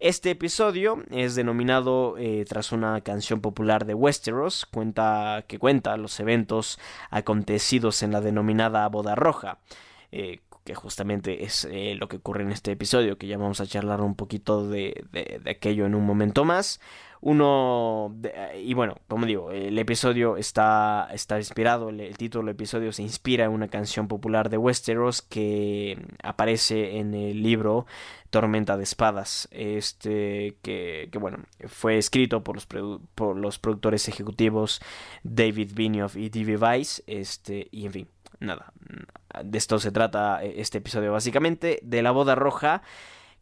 [0.00, 6.18] Este episodio es denominado eh, tras una canción popular de Westeros, cuenta, que cuenta los
[6.20, 6.78] eventos
[7.10, 9.58] acontecidos en la denominada Boda Roja.
[10.12, 13.66] Eh, que justamente es eh, lo que ocurre en este episodio, que ya vamos a
[13.66, 16.80] charlar un poquito de, de aquello en un momento más
[17.24, 18.14] uno
[18.54, 23.46] y bueno como digo el episodio está está inspirado el, título del episodio se inspira
[23.46, 27.86] en una canción popular de Westeros que aparece en el libro
[28.28, 32.66] Tormenta de Espadas este que, que bueno fue escrito por los
[33.14, 34.82] por los productores ejecutivos
[35.22, 36.58] David Benioff y D.B.
[36.58, 38.08] Weiss este y en fin
[38.38, 38.70] nada
[39.42, 42.82] de esto se trata eh, este episodio básicamente de la boda roja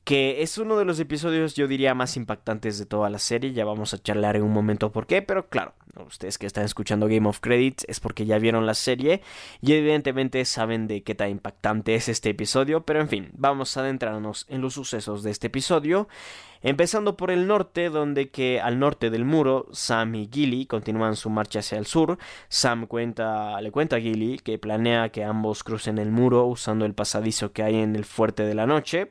[0.05, 3.65] que es uno de los episodios yo diría más impactantes de toda la serie, ya
[3.65, 5.75] vamos a charlar en un momento por qué, pero claro,
[6.07, 9.23] ustedes que están escuchando Game of Credits es porque ya vieron la serie
[9.61, 13.81] y evidentemente saben de qué tan impactante es este episodio, pero en fin, vamos a
[13.81, 16.09] adentrarnos en los sucesos de este episodio,
[16.63, 21.31] empezando por el norte, donde que al norte del muro, Sam y Gilly continúan su
[21.31, 26.11] marcha hacia el sur, Sam le cuenta a Gilly que planea que ambos crucen el
[26.11, 29.11] muro usando el pasadizo que hay en el fuerte de la noche,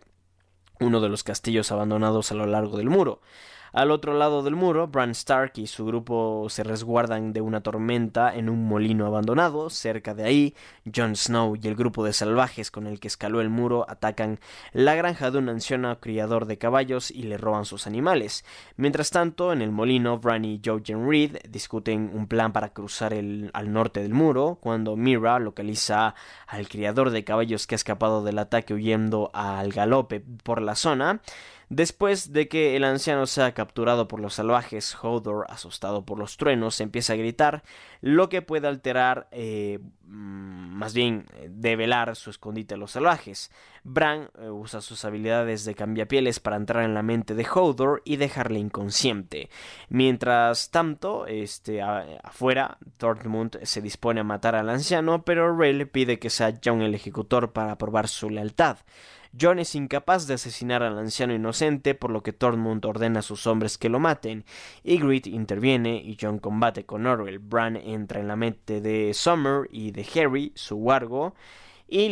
[0.81, 3.21] uno de los castillos abandonados a lo largo del muro.
[3.73, 8.35] Al otro lado del muro, Bran Stark y su grupo se resguardan de una tormenta
[8.35, 9.69] en un molino abandonado.
[9.69, 10.55] Cerca de ahí,
[10.93, 14.41] Jon Snow y el grupo de salvajes con el que escaló el muro atacan
[14.73, 18.43] la granja de un anciano criador de caballos y le roban sus animales.
[18.75, 23.51] Mientras tanto, en el molino, Bran y Jojen Reed discuten un plan para cruzar el,
[23.53, 26.13] al norte del muro, cuando Mira localiza
[26.45, 31.21] al criador de caballos que ha escapado del ataque huyendo al galope por la zona.
[31.71, 36.81] Después de que el anciano sea capturado por los salvajes, Hodor, asustado por los truenos,
[36.81, 37.63] empieza a gritar,
[38.01, 43.51] lo que puede alterar, eh, mm, más bien develar su escondite a los salvajes.
[43.85, 48.17] Bran eh, usa sus habilidades de cambiapieles para entrar en la mente de Hodor y
[48.17, 49.49] dejarle inconsciente.
[49.87, 56.19] Mientras tanto, este, afuera, Tormund se dispone a matar al anciano, pero Rey le pide
[56.19, 58.75] que sea Jon el ejecutor para probar su lealtad.
[59.39, 63.47] John es incapaz de asesinar al anciano inocente, por lo que Tormund ordena a sus
[63.47, 64.45] hombres que lo maten.
[64.83, 67.39] Ygritte interviene y John combate con Orwell.
[67.39, 71.33] Bran entra en la mente de Summer y de Harry, su wargo,
[71.91, 72.05] y,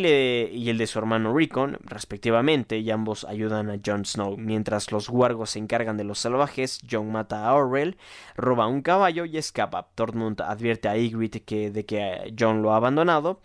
[0.70, 4.36] el de su hermano Rickon, respectivamente, y ambos ayudan a Jon Snow.
[4.38, 7.96] Mientras los wargos se encargan de los salvajes, Jon mata a Orwell,
[8.36, 9.88] roba un caballo y escapa.
[9.96, 13.40] Tormund advierte a Ygritte que, de que Jon lo ha abandonado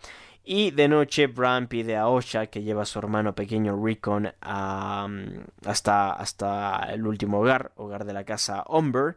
[0.45, 6.11] y de noche Bran pide a Osha que lleva a su hermano pequeño Rickon hasta,
[6.11, 9.15] hasta el último hogar, hogar de la casa Umber,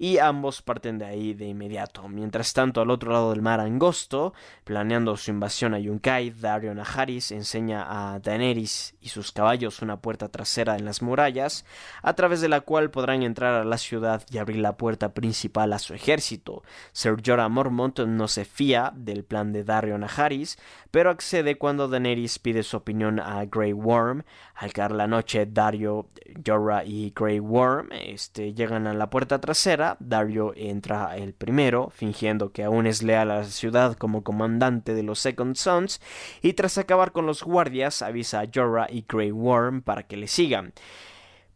[0.00, 2.08] y ambos parten de ahí de inmediato.
[2.08, 4.32] Mientras tanto, al otro lado del mar angosto,
[4.64, 10.28] planeando su invasión a Yunkai, Dario Naharis enseña a Daenerys y sus caballos una puerta
[10.28, 11.66] trasera en las murallas,
[12.02, 15.70] a través de la cual podrán entrar a la ciudad y abrir la puerta principal
[15.74, 16.62] a su ejército.
[16.92, 20.58] Ser Jorah Mormont no se fía del plan de Dario Naharis,
[20.90, 24.24] pero accede cuando Daenerys pide su opinión a Grey Worm.
[24.54, 26.08] Al caer la noche, Dario,
[26.46, 32.52] Jorah y Grey Worm este, llegan a la puerta trasera Dario entra el primero, fingiendo
[32.52, 36.00] que aún es leal a la ciudad como comandante de los Second Sons,
[36.42, 40.28] y tras acabar con los guardias avisa a Jorah y Grey Worm para que le
[40.28, 40.72] sigan.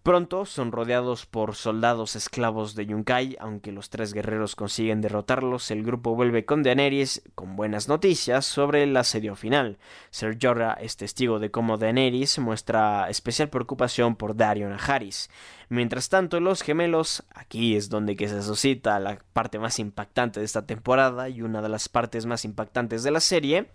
[0.05, 5.83] Pronto son rodeados por soldados esclavos de Yunkai, aunque los tres guerreros consiguen derrotarlos, el
[5.83, 9.79] grupo vuelve con Daenerys con buenas noticias sobre el asedio final.
[10.11, 15.31] Ser Jorah es testigo de cómo Daenerys muestra especial preocupación por Dario Naharis.
[15.71, 20.67] Mientras tanto, los gemelos, aquí es donde se suscita la parte más impactante de esta
[20.67, 23.71] temporada y una de las partes más impactantes de la serie,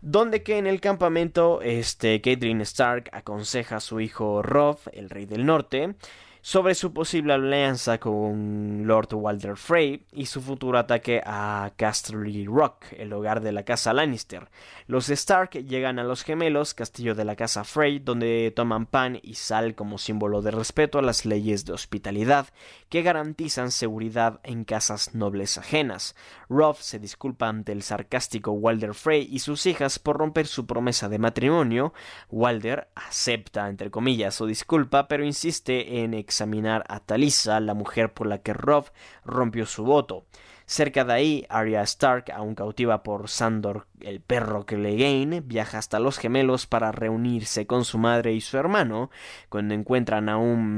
[0.00, 5.26] donde que en el campamento este Caitlyn Stark aconseja a su hijo Robb, el rey
[5.26, 5.94] del norte,
[6.40, 12.86] sobre su posible alianza con Lord Walter Frey y su futuro ataque a Casterly Rock,
[12.96, 14.48] el hogar de la casa Lannister.
[14.86, 19.34] Los Stark llegan a los gemelos, castillo de la casa Frey, donde toman pan y
[19.34, 22.46] sal como símbolo de respeto a las leyes de hospitalidad
[22.88, 26.14] que garantizan seguridad en casas nobles ajenas.
[26.48, 31.08] Robb se disculpa ante el sarcástico Walter Frey y sus hijas por romper su promesa
[31.08, 31.92] de matrimonio.
[32.30, 38.26] Walter acepta, entre comillas, su disculpa, pero insiste en examinar a Talisa, la mujer por
[38.26, 38.90] la que Robb
[39.24, 40.26] rompió su voto.
[40.66, 46.18] Cerca de ahí, Arya Stark, aún cautiva por Sandor, el perro Clegane, viaja hasta los
[46.18, 49.10] gemelos para reunirse con su madre y su hermano.
[49.48, 50.76] Cuando encuentran a un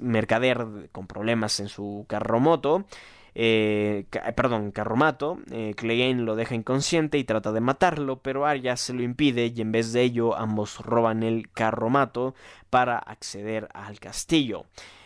[0.00, 2.84] mercader con problemas en su carromoto,
[3.40, 8.92] eh, perdón, Carromato, eh, Clegane lo deja inconsciente y trata de matarlo, pero Arya se
[8.92, 12.34] lo impide y en vez de ello ambos roban el Carromato
[12.68, 14.64] para acceder al castillo.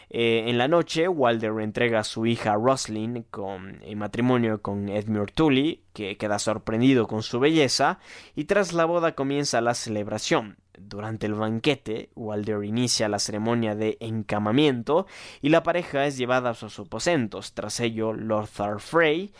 [0.09, 5.31] Eh, en la noche, Walder entrega a su hija Roslyn con, en matrimonio con Edmure
[5.31, 7.99] Tully, que queda sorprendido con su belleza,
[8.35, 10.57] y tras la boda comienza la celebración.
[10.89, 15.07] Durante el banquete, Walder inicia la ceremonia de encamamiento
[15.41, 17.53] y la pareja es llevada a sus aposentos.
[17.55, 19.33] Tras ello, Lord Frey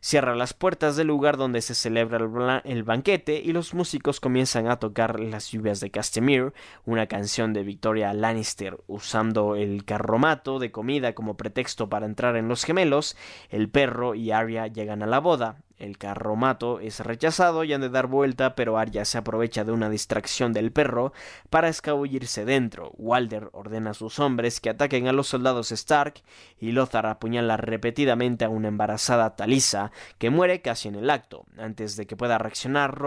[0.00, 4.78] Cierra las puertas del lugar donde se celebra el, banquete y los músicos comienzan a
[4.78, 6.52] tocar Las lluvias de Castamere,
[6.86, 12.46] una canción de Victoria Lannister, usando el carromato de comida como pretexto para entrar en
[12.46, 13.16] los gemelos.
[13.50, 15.64] El perro y Arya llegan a la boda.
[15.78, 19.88] El carromato es rechazado y han de dar vuelta, pero Arya se aprovecha de una
[19.88, 21.12] distracción del perro
[21.50, 22.90] para escabullirse dentro.
[22.98, 26.14] Walder ordena a sus hombres que ataquen a los soldados Stark
[26.58, 31.44] y Lothar apuñala repetidamente a una embarazada Talisa que muere casi en el acto.
[31.56, 32.98] Antes de que pueda reaccionar,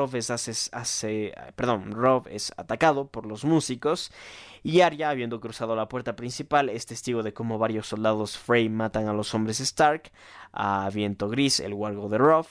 [1.55, 4.11] perdón, Rob es atacado por los músicos
[4.63, 9.07] y Arya, habiendo cruzado la puerta principal, es testigo de cómo varios soldados Frey matan
[9.07, 10.11] a los hombres Stark,
[10.51, 12.45] a Viento Gris, el wargo de Robb,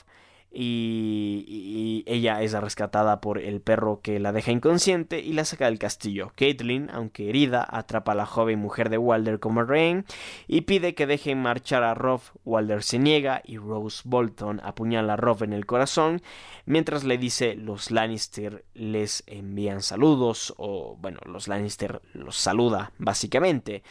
[0.53, 5.79] y, ella es rescatada por el perro que la deja inconsciente y la saca del
[5.79, 6.33] castillo.
[6.35, 10.05] Caitlin, aunque herida, atrapa a la joven mujer de Walder como rehén
[10.47, 12.21] y pide que dejen marchar a Rob.
[12.43, 16.21] Walder se niega y Rose Bolton apuñala a Rob en el corazón
[16.65, 23.83] mientras le dice los Lannister les envían saludos o bueno, los Lannister los saluda básicamente.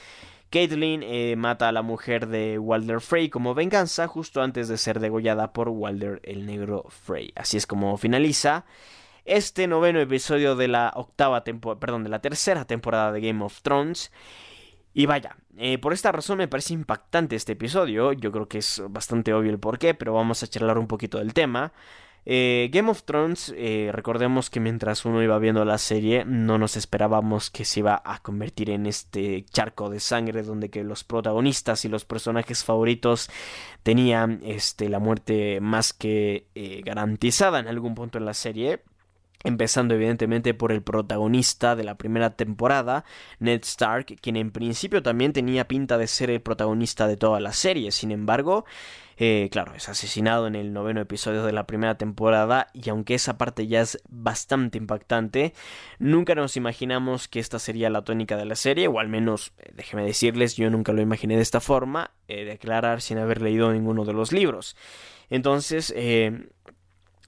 [0.50, 4.98] Caitlyn eh, mata a la mujer de Walder Frey como venganza justo antes de ser
[4.98, 7.32] degollada por Walder el Negro Frey.
[7.36, 8.64] Así es como finaliza
[9.24, 14.10] este noveno episodio de la octava perdón, de la tercera temporada de Game of Thrones.
[14.92, 18.12] Y vaya, eh, por esta razón me parece impactante este episodio.
[18.12, 21.32] Yo creo que es bastante obvio el porqué, pero vamos a charlar un poquito del
[21.32, 21.72] tema.
[22.26, 26.76] Eh, Game of Thrones, eh, recordemos que mientras uno iba viendo la serie, no nos
[26.76, 31.84] esperábamos que se iba a convertir en este charco de sangre donde que los protagonistas
[31.84, 33.30] y los personajes favoritos
[33.82, 38.82] tenían este, la muerte más que eh, garantizada en algún punto en la serie.
[39.42, 43.04] Empezando evidentemente por el protagonista de la primera temporada,
[43.38, 47.54] Ned Stark, quien en principio también tenía pinta de ser el protagonista de toda la
[47.54, 47.90] serie.
[47.90, 48.66] Sin embargo,
[49.16, 53.38] eh, claro, es asesinado en el noveno episodio de la primera temporada y aunque esa
[53.38, 55.54] parte ya es bastante impactante,
[55.98, 59.72] nunca nos imaginamos que esta sería la tónica de la serie, o al menos, eh,
[59.74, 63.72] déjeme decirles, yo nunca lo imaginé de esta forma, eh, de aclarar sin haber leído
[63.72, 64.76] ninguno de los libros.
[65.28, 65.94] Entonces,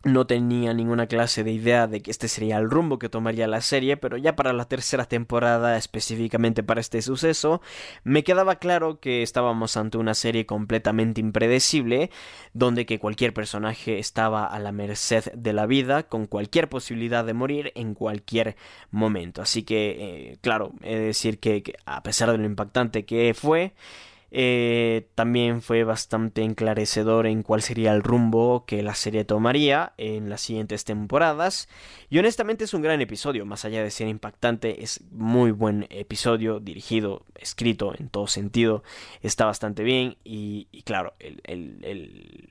[0.05, 3.61] no tenía ninguna clase de idea de que este sería el rumbo que tomaría la
[3.61, 7.61] serie, pero ya para la tercera temporada, específicamente para este suceso,
[8.03, 12.11] me quedaba claro que estábamos ante una serie completamente impredecible,
[12.53, 17.35] donde que cualquier personaje estaba a la merced de la vida, con cualquier posibilidad de
[17.35, 18.57] morir en cualquier
[18.91, 19.43] momento.
[19.43, 23.73] Así que, eh, claro, he de decir que a pesar de lo impactante que fue,
[24.35, 30.31] eh, también fue bastante enclarecedor en cuál sería el rumbo que la serie tomaría en
[30.31, 31.69] las siguientes temporadas.
[32.09, 36.61] Y honestamente es un gran episodio, más allá de ser impactante, es muy buen episodio,
[36.61, 38.83] dirigido, escrito en todo sentido,
[39.21, 42.51] está bastante bien y, claro, el, el,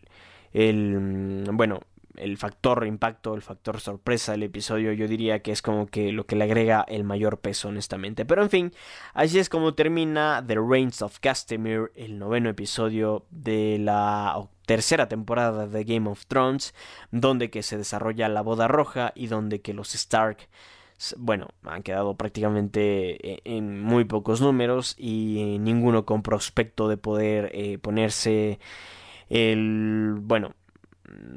[0.53, 1.82] el bueno,
[2.17, 6.25] el factor impacto, el factor sorpresa del episodio, yo diría que es como que lo
[6.25, 8.25] que le agrega el mayor peso, honestamente.
[8.25, 8.73] Pero en fin,
[9.13, 15.67] así es como termina The Reigns of Castamere, el noveno episodio de la tercera temporada
[15.67, 16.73] de Game of Thrones,
[17.11, 20.47] donde que se desarrolla la boda roja y donde que los Stark
[21.17, 27.49] bueno, han quedado prácticamente e-, en muy pocos números y ninguno con prospecto de poder
[27.53, 28.59] eh, ponerse
[29.29, 30.53] el, bueno,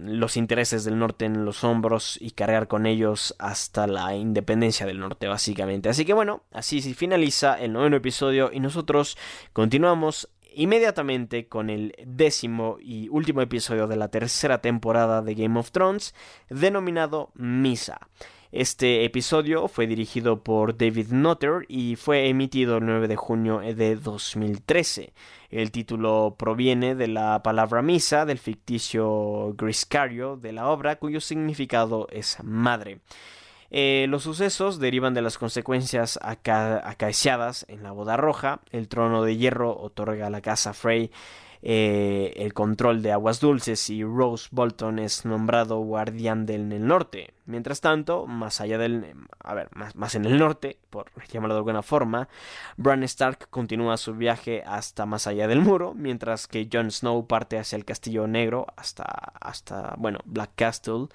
[0.04, 5.00] los intereses del norte en los hombros y cargar con ellos hasta la independencia del
[5.00, 5.88] norte básicamente.
[5.88, 9.16] Así que bueno, así finaliza el noveno episodio y nosotros
[9.52, 15.70] continuamos inmediatamente con el décimo y último episodio de la tercera temporada de Game of
[15.70, 16.14] Thrones
[16.48, 18.08] denominado Misa.
[18.56, 23.96] Este episodio fue dirigido por David Nutter y fue emitido el 9 de junio de
[23.96, 25.12] 2013.
[25.50, 32.06] El título proviene de la palabra misa del ficticio Griscario de la obra, cuyo significado
[32.12, 33.00] es madre.
[33.72, 38.60] Eh, los sucesos derivan de las consecuencias acaeciadas en la boda roja.
[38.70, 41.10] El trono de hierro otorga a la casa Frey
[41.66, 47.32] eh, el control de aguas dulces y Rose Bolton es nombrado guardián del norte.
[47.46, 49.14] Mientras tanto, más allá del...
[49.40, 52.28] a ver, más, más en el norte, por llamarlo de alguna forma,
[52.76, 57.58] Bran Stark continúa su viaje hasta más allá del muro, mientras que Jon Snow parte
[57.58, 61.08] hacia el Castillo Negro hasta, hasta bueno, Black Castle,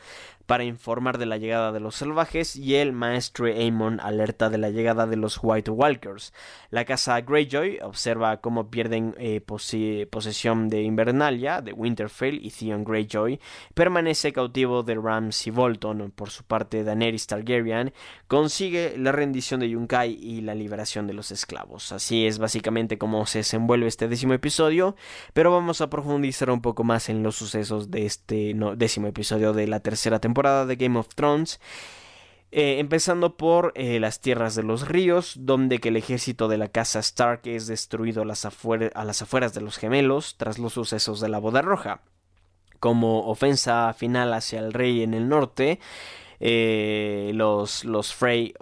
[0.50, 4.72] para informar de la llegada de los salvajes y el maestro Aemon alerta de la
[4.72, 6.34] llegada de los White Walkers.
[6.72, 13.40] La casa Greyjoy observa cómo pierden eh, posesión de Invernalia, de Winterfell y Theon Greyjoy,
[13.76, 16.12] permanece cautivo de Ramsay Bolton.
[16.20, 17.94] Por su parte, Daenerys Targaryen
[18.28, 21.94] consigue la rendición de Yunkai y la liberación de los esclavos.
[21.94, 24.98] Así es básicamente como se desenvuelve este décimo episodio,
[25.32, 29.68] pero vamos a profundizar un poco más en los sucesos de este décimo episodio de
[29.68, 31.62] la tercera temporada de Game of Thrones.
[32.52, 37.00] Eh, empezando por eh, las tierras de los ríos, donde el ejército de la casa
[37.00, 41.62] Stark es destruido a las, afueras de los gemelos tras los sucesos de la boda
[41.62, 42.02] roja.
[42.80, 45.80] Como ofensa final hacia el rey en el norte,
[46.40, 48.54] eh, los, los Frey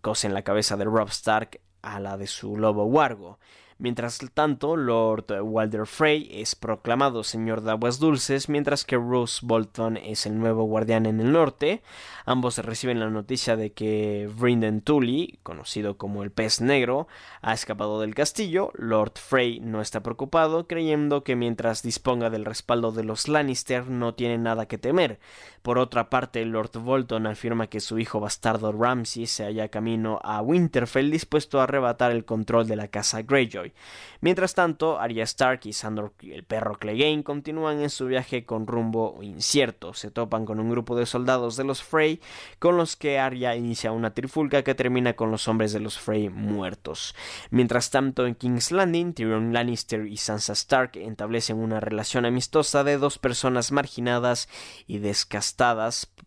[0.00, 3.38] cosen la cabeza de Rob Stark a la de su lobo Wargo
[3.78, 9.98] Mientras tanto, Lord Walder Frey es proclamado señor de aguas dulces, mientras que Rose Bolton
[9.98, 11.82] es el nuevo guardián en el norte.
[12.24, 17.06] Ambos reciben la noticia de que Brynden Tully, conocido como el pez negro,
[17.42, 18.70] ha escapado del castillo.
[18.76, 24.14] Lord Frey no está preocupado, creyendo que mientras disponga del respaldo de los Lannister no
[24.14, 25.20] tiene nada que temer.
[25.66, 30.40] Por otra parte, Lord Bolton afirma que su hijo bastardo Ramsay se halla camino a
[30.40, 33.72] Winterfell dispuesto a arrebatar el control de la casa Greyjoy.
[34.20, 39.18] Mientras tanto, Arya Stark y Sandor el perro Clegane continúan en su viaje con rumbo
[39.22, 39.92] incierto.
[39.92, 42.20] Se topan con un grupo de soldados de los Frey
[42.60, 46.28] con los que Arya inicia una trifulca que termina con los hombres de los Frey
[46.28, 47.16] muertos.
[47.50, 52.98] Mientras tanto, en King's Landing, Tyrion Lannister y Sansa Stark establecen una relación amistosa de
[52.98, 54.48] dos personas marginadas
[54.86, 55.55] y descastadas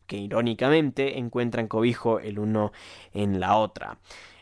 [0.07, 2.71] que irónicamente encuentran cobijo el uno
[3.13, 3.99] en la otra.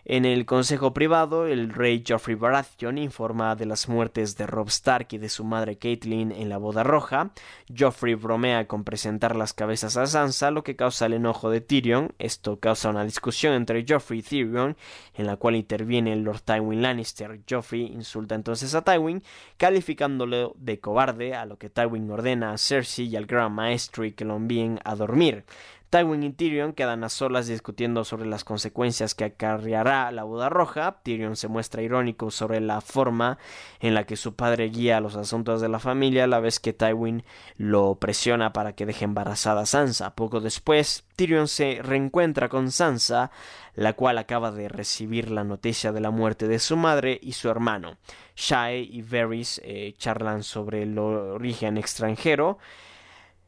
[0.10, 5.08] En el consejo privado, el rey Geoffrey Baratheon informa de las muertes de Robb Stark
[5.12, 7.32] y de su madre Catelyn en la boda roja.
[7.78, 12.14] Joffrey bromea con presentar las cabezas a Sansa, lo que causa el enojo de Tyrion.
[12.20, 14.78] Esto causa una discusión entre Joffrey y Tyrion,
[15.14, 17.42] en la cual interviene el Lord Tywin Lannister.
[17.50, 19.22] Joffrey insulta entonces a Tywin,
[19.58, 24.24] calificándolo de cobarde, a lo que Tywin ordena a Cersei y al Gran Maestro que
[24.24, 25.44] lo envíen a dormir.
[25.90, 31.00] Tywin y Tyrion quedan a solas discutiendo sobre las consecuencias que acarreará la boda roja.
[31.02, 33.38] Tyrion se muestra irónico sobre la forma
[33.80, 36.74] en la que su padre guía los asuntos de la familia, a la vez que
[36.74, 37.24] Tywin
[37.56, 40.14] lo presiona para que deje embarazada a Sansa.
[40.14, 43.32] Poco después, Tyrion se reencuentra con Sansa,
[43.74, 47.50] la cual acaba de recibir la noticia de la muerte de su madre y su
[47.50, 47.96] hermano.
[48.36, 52.58] Shae y Varys eh, charlan sobre el origen extranjero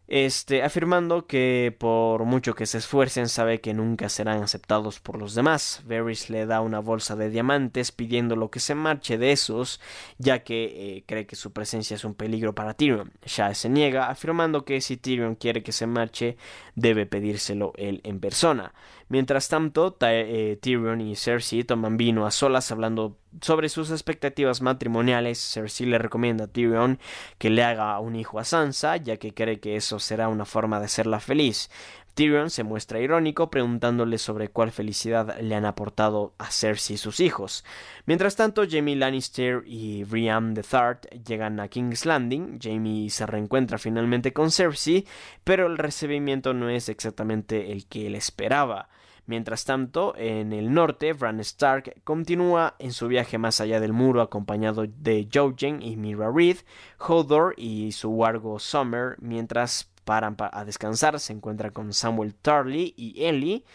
[0.10, 5.36] este, afirmando que por mucho que se esfuercen sabe que nunca serán aceptados por los
[5.36, 5.84] demás.
[5.86, 9.80] Varys le da una bolsa de diamantes pidiéndolo que se marche de esos,
[10.18, 10.64] ya que
[10.98, 13.12] eh, cree que su presencia es un peligro para Tyrion.
[13.24, 16.38] Shae se niega, afirmando que si Tyrion quiere que se marche,
[16.74, 18.74] debe pedírselo él en persona.
[19.10, 25.40] Mientras tanto, eh, Tyrion y Cersei toman vino a solas hablando sobre sus expectativas matrimoniales.
[25.40, 27.00] Cersei le recomienda a Tyrion
[27.40, 30.78] que le haga un hijo a Sansa, ya que cree que eso será una forma
[30.80, 31.72] de hacerla feliz.
[32.14, 37.64] Tyrion se muestra irónico preguntándole sobre cuál felicidad le han aportado a Cersei sus hijos.
[38.06, 42.60] Mientras tanto, Jamie Lannister y Brienne III llegan a King's Landing.
[42.62, 45.08] Jamie se reencuentra finalmente con Cersei,
[45.44, 48.90] pero el recibimiento no es exactamente el que él esperaba.
[49.30, 54.24] Mientras tanto, en el norte, Bran Stark continúa en su viaje más allá del muro
[54.24, 56.58] acompañado de Jojen y Mira Reed,
[56.98, 63.24] Hodor y su wargo Summer, mientras paran a descansar, se encuentra con Samuel Tarly y
[63.24, 63.66] Ellie.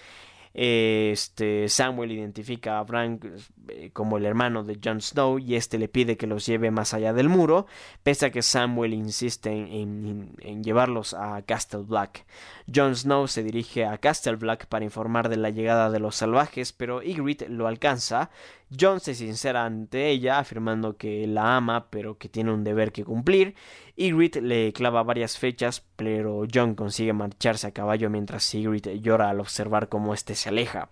[0.57, 3.19] Este Samuel identifica a Bran
[3.67, 6.95] eh, como el hermano de Jon Snow y este le pide que los lleve más
[6.95, 7.67] allá del muro,
[8.05, 12.25] pese a que Samuel insiste en, llevarlos a Castle Black.
[12.73, 16.73] Jon Snow se dirige a Castle Black para informar de la llegada de los salvajes,
[16.73, 18.31] pero Ygritte lo alcanza.
[18.79, 23.05] Jon se sincera ante ella, afirmando que la ama, pero que tiene un deber que
[23.05, 23.55] cumplir.
[23.97, 29.41] Ygritte le clava varias fechas, pero Jon consigue marcharse a caballo mientras Ygritte llora al
[29.41, 30.91] observar cómo éste se aleja.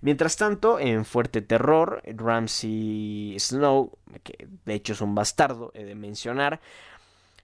[0.00, 5.94] Mientras tanto, en Fuerte Terror, Ramsay Snow, que de hecho es un bastardo, he de
[5.94, 6.60] mencionar,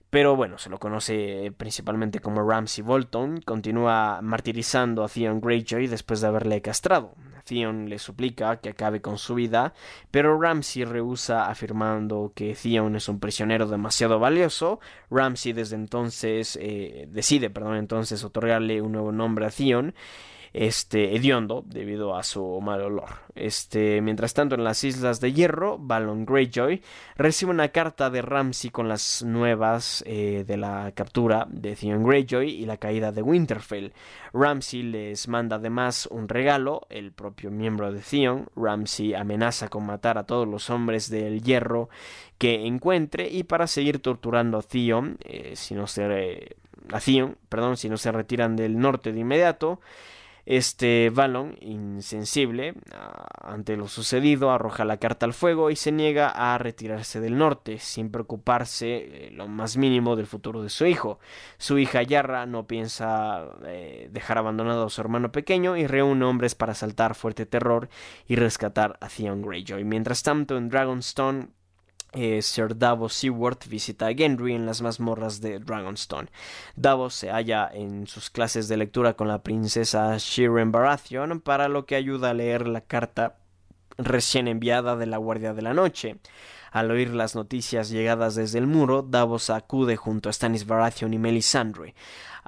[0.09, 6.21] pero bueno, se lo conoce principalmente como Ramsay Bolton, continúa martirizando a Theon Greyjoy después
[6.21, 7.13] de haberle castrado.
[7.43, 9.73] Theon le suplica que acabe con su vida,
[10.11, 14.79] pero Ramsay rehúsa afirmando que Theon es un prisionero demasiado valioso.
[15.09, 19.93] Ramsay desde entonces eh, decide, perdón, entonces otorgarle un nuevo nombre a Theon
[20.57, 23.09] este, hediondo debido a su mal olor.
[23.35, 26.81] Este, mientras tanto, en las Islas de Hierro, Balon Greyjoy
[27.15, 32.49] recibe una carta de Ramsay con las nuevas eh, de la captura de Theon Greyjoy
[32.49, 33.93] y la caída de Winterfell.
[34.33, 38.47] Ramsay les manda además un regalo, el propio miembro de Theon.
[38.55, 41.89] Ramsay amenaza con matar a todos los hombres del hierro
[42.39, 46.55] que encuentre y para seguir torturando a Theon, eh, si no se
[47.49, 49.79] perdón, si no se retiran del norte de inmediato.
[50.49, 52.73] Este Valon, insensible
[53.41, 57.79] ante lo sucedido, arroja la carta al fuego y se niega a retirarse del norte,
[57.79, 61.19] sin preocuparse eh, lo más mínimo del futuro de su hijo.
[61.57, 66.55] Su hija Yarra no piensa eh, dejar abandonado a su hermano pequeño y reúne hombres
[66.55, 67.89] para saltar fuerte terror
[68.25, 69.83] y rescatar a Theon Greyjoy.
[69.83, 71.49] Mientras tanto, en Dragonstone,
[72.13, 76.29] eh, Sir Davos Seaworth visita a Gendry en las mazmorras de Dragonstone.
[76.75, 81.85] Davos se halla en sus clases de lectura con la princesa Shiren Baratheon, para lo
[81.85, 83.37] que ayuda a leer la carta
[83.97, 86.17] recién enviada de la Guardia de la Noche.
[86.71, 91.19] Al oír las noticias llegadas desde el muro, Davos acude junto a Stannis Baratheon y
[91.19, 91.95] Melisandre.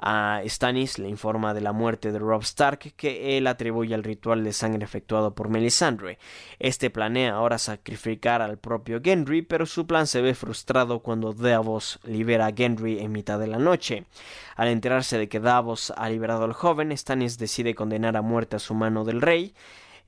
[0.02, 4.42] A Stannis le informa de la muerte de Robb Stark que él atribuye al ritual
[4.42, 6.18] de sangre efectuado por Melisandre.
[6.58, 12.00] Este planea ahora sacrificar al propio Gendry, pero su plan se ve frustrado cuando Davos
[12.04, 14.06] libera a Gendry en mitad de la noche.
[14.56, 18.58] Al enterarse de que Davos ha liberado al joven, Stannis decide condenar a muerte a
[18.58, 19.54] su mano del rey.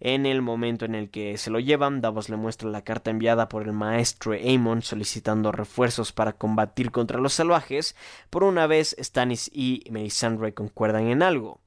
[0.05, 3.49] En el momento en el que se lo llevan, Davos le muestra la carta enviada
[3.49, 7.95] por el maestro Aemon solicitando refuerzos para combatir contra los salvajes.
[8.29, 11.61] Por una vez, Stannis y Melisandre concuerdan en algo.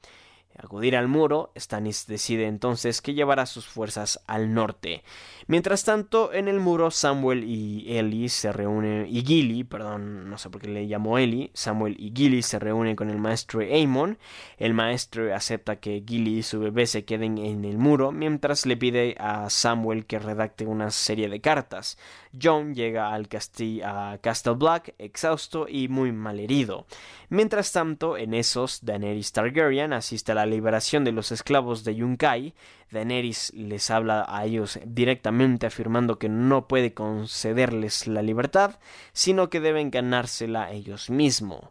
[0.58, 5.04] Acudir al muro, Stannis decide entonces que llevará sus fuerzas al norte.
[5.48, 10.50] Mientras tanto, en el muro, Samuel y Eli se reúnen, y Gilly, perdón, no sé
[10.50, 11.18] por qué le llamó
[11.54, 14.18] Samuel y Gilly se reúnen con el maestro Aemon.
[14.58, 18.78] El maestro acepta que Gilly y su bebé se queden en el muro, mientras le
[18.78, 21.98] pide a Samuel que redacte una serie de cartas.
[22.42, 26.86] John llega al castillo, a Castle Black, exhausto y muy mal herido.
[27.30, 32.54] Mientras tanto, en esos, Daenerys Targaryen asiste a la liberación de los esclavos de Yunkai,
[32.92, 38.80] Daenerys les habla a ellos directamente afirmando que no puede concederles la libertad,
[39.14, 41.70] sino que deben ganársela ellos mismos.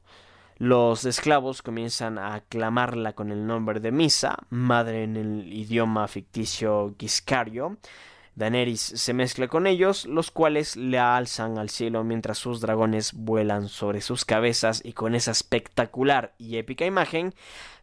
[0.58, 6.94] Los esclavos comienzan a aclamarla con el nombre de Misa, madre en el idioma ficticio
[6.96, 7.78] Giscario,
[8.36, 13.68] Daenerys se mezcla con ellos, los cuales le alzan al cielo mientras sus dragones vuelan
[13.68, 17.34] sobre sus cabezas y con esa espectacular y épica imagen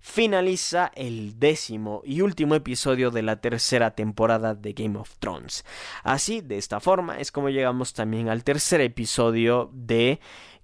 [0.01, 5.63] finaliza el décimo y último episodio de la tercera temporada de Game of Thrones.
[6.03, 10.19] Así, de esta forma, es como llegamos también al tercer episodio de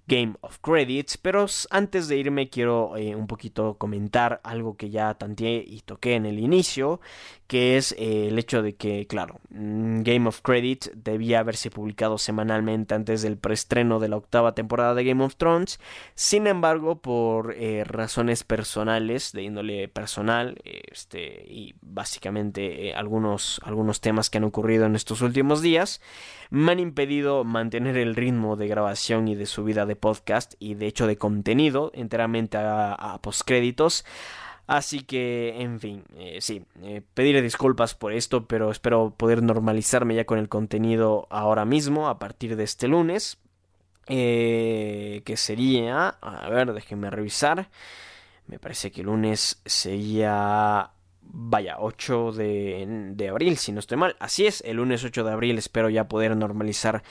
[0.08, 5.12] Game of Credits, pero antes de irme quiero eh, un poquito comentar algo que ya
[5.14, 7.00] tanteé y toqué en el inicio,
[7.48, 12.18] que es eh, el hecho de que, claro, mm, Game of Credits debía haberse publicado
[12.18, 15.80] semanalmente antes del preestreno de la octava temporada de Game of Thrones,
[16.14, 24.28] sin embargo, por eh, razones personales, de índole personal, este, y básicamente algunos, algunos temas
[24.28, 26.02] que han ocurrido en estos últimos días,
[26.50, 30.86] me han impedido mantener el ritmo de grabación y de subida de podcast y de
[30.86, 34.04] hecho de contenido enteramente a, a postcréditos.
[34.68, 40.14] Así que, en fin, eh, sí, eh, pediré disculpas por esto, pero espero poder normalizarme
[40.14, 43.38] ya con el contenido ahora mismo, a partir de este lunes.
[44.08, 47.70] Eh, que sería, a ver, déjenme revisar.
[48.46, 50.90] Me parece que el lunes sería
[51.30, 54.16] vaya, 8 de, de, abril, si no estoy mal.
[54.18, 57.02] Así es, el lunes 8 de abril espero ya poder normalizar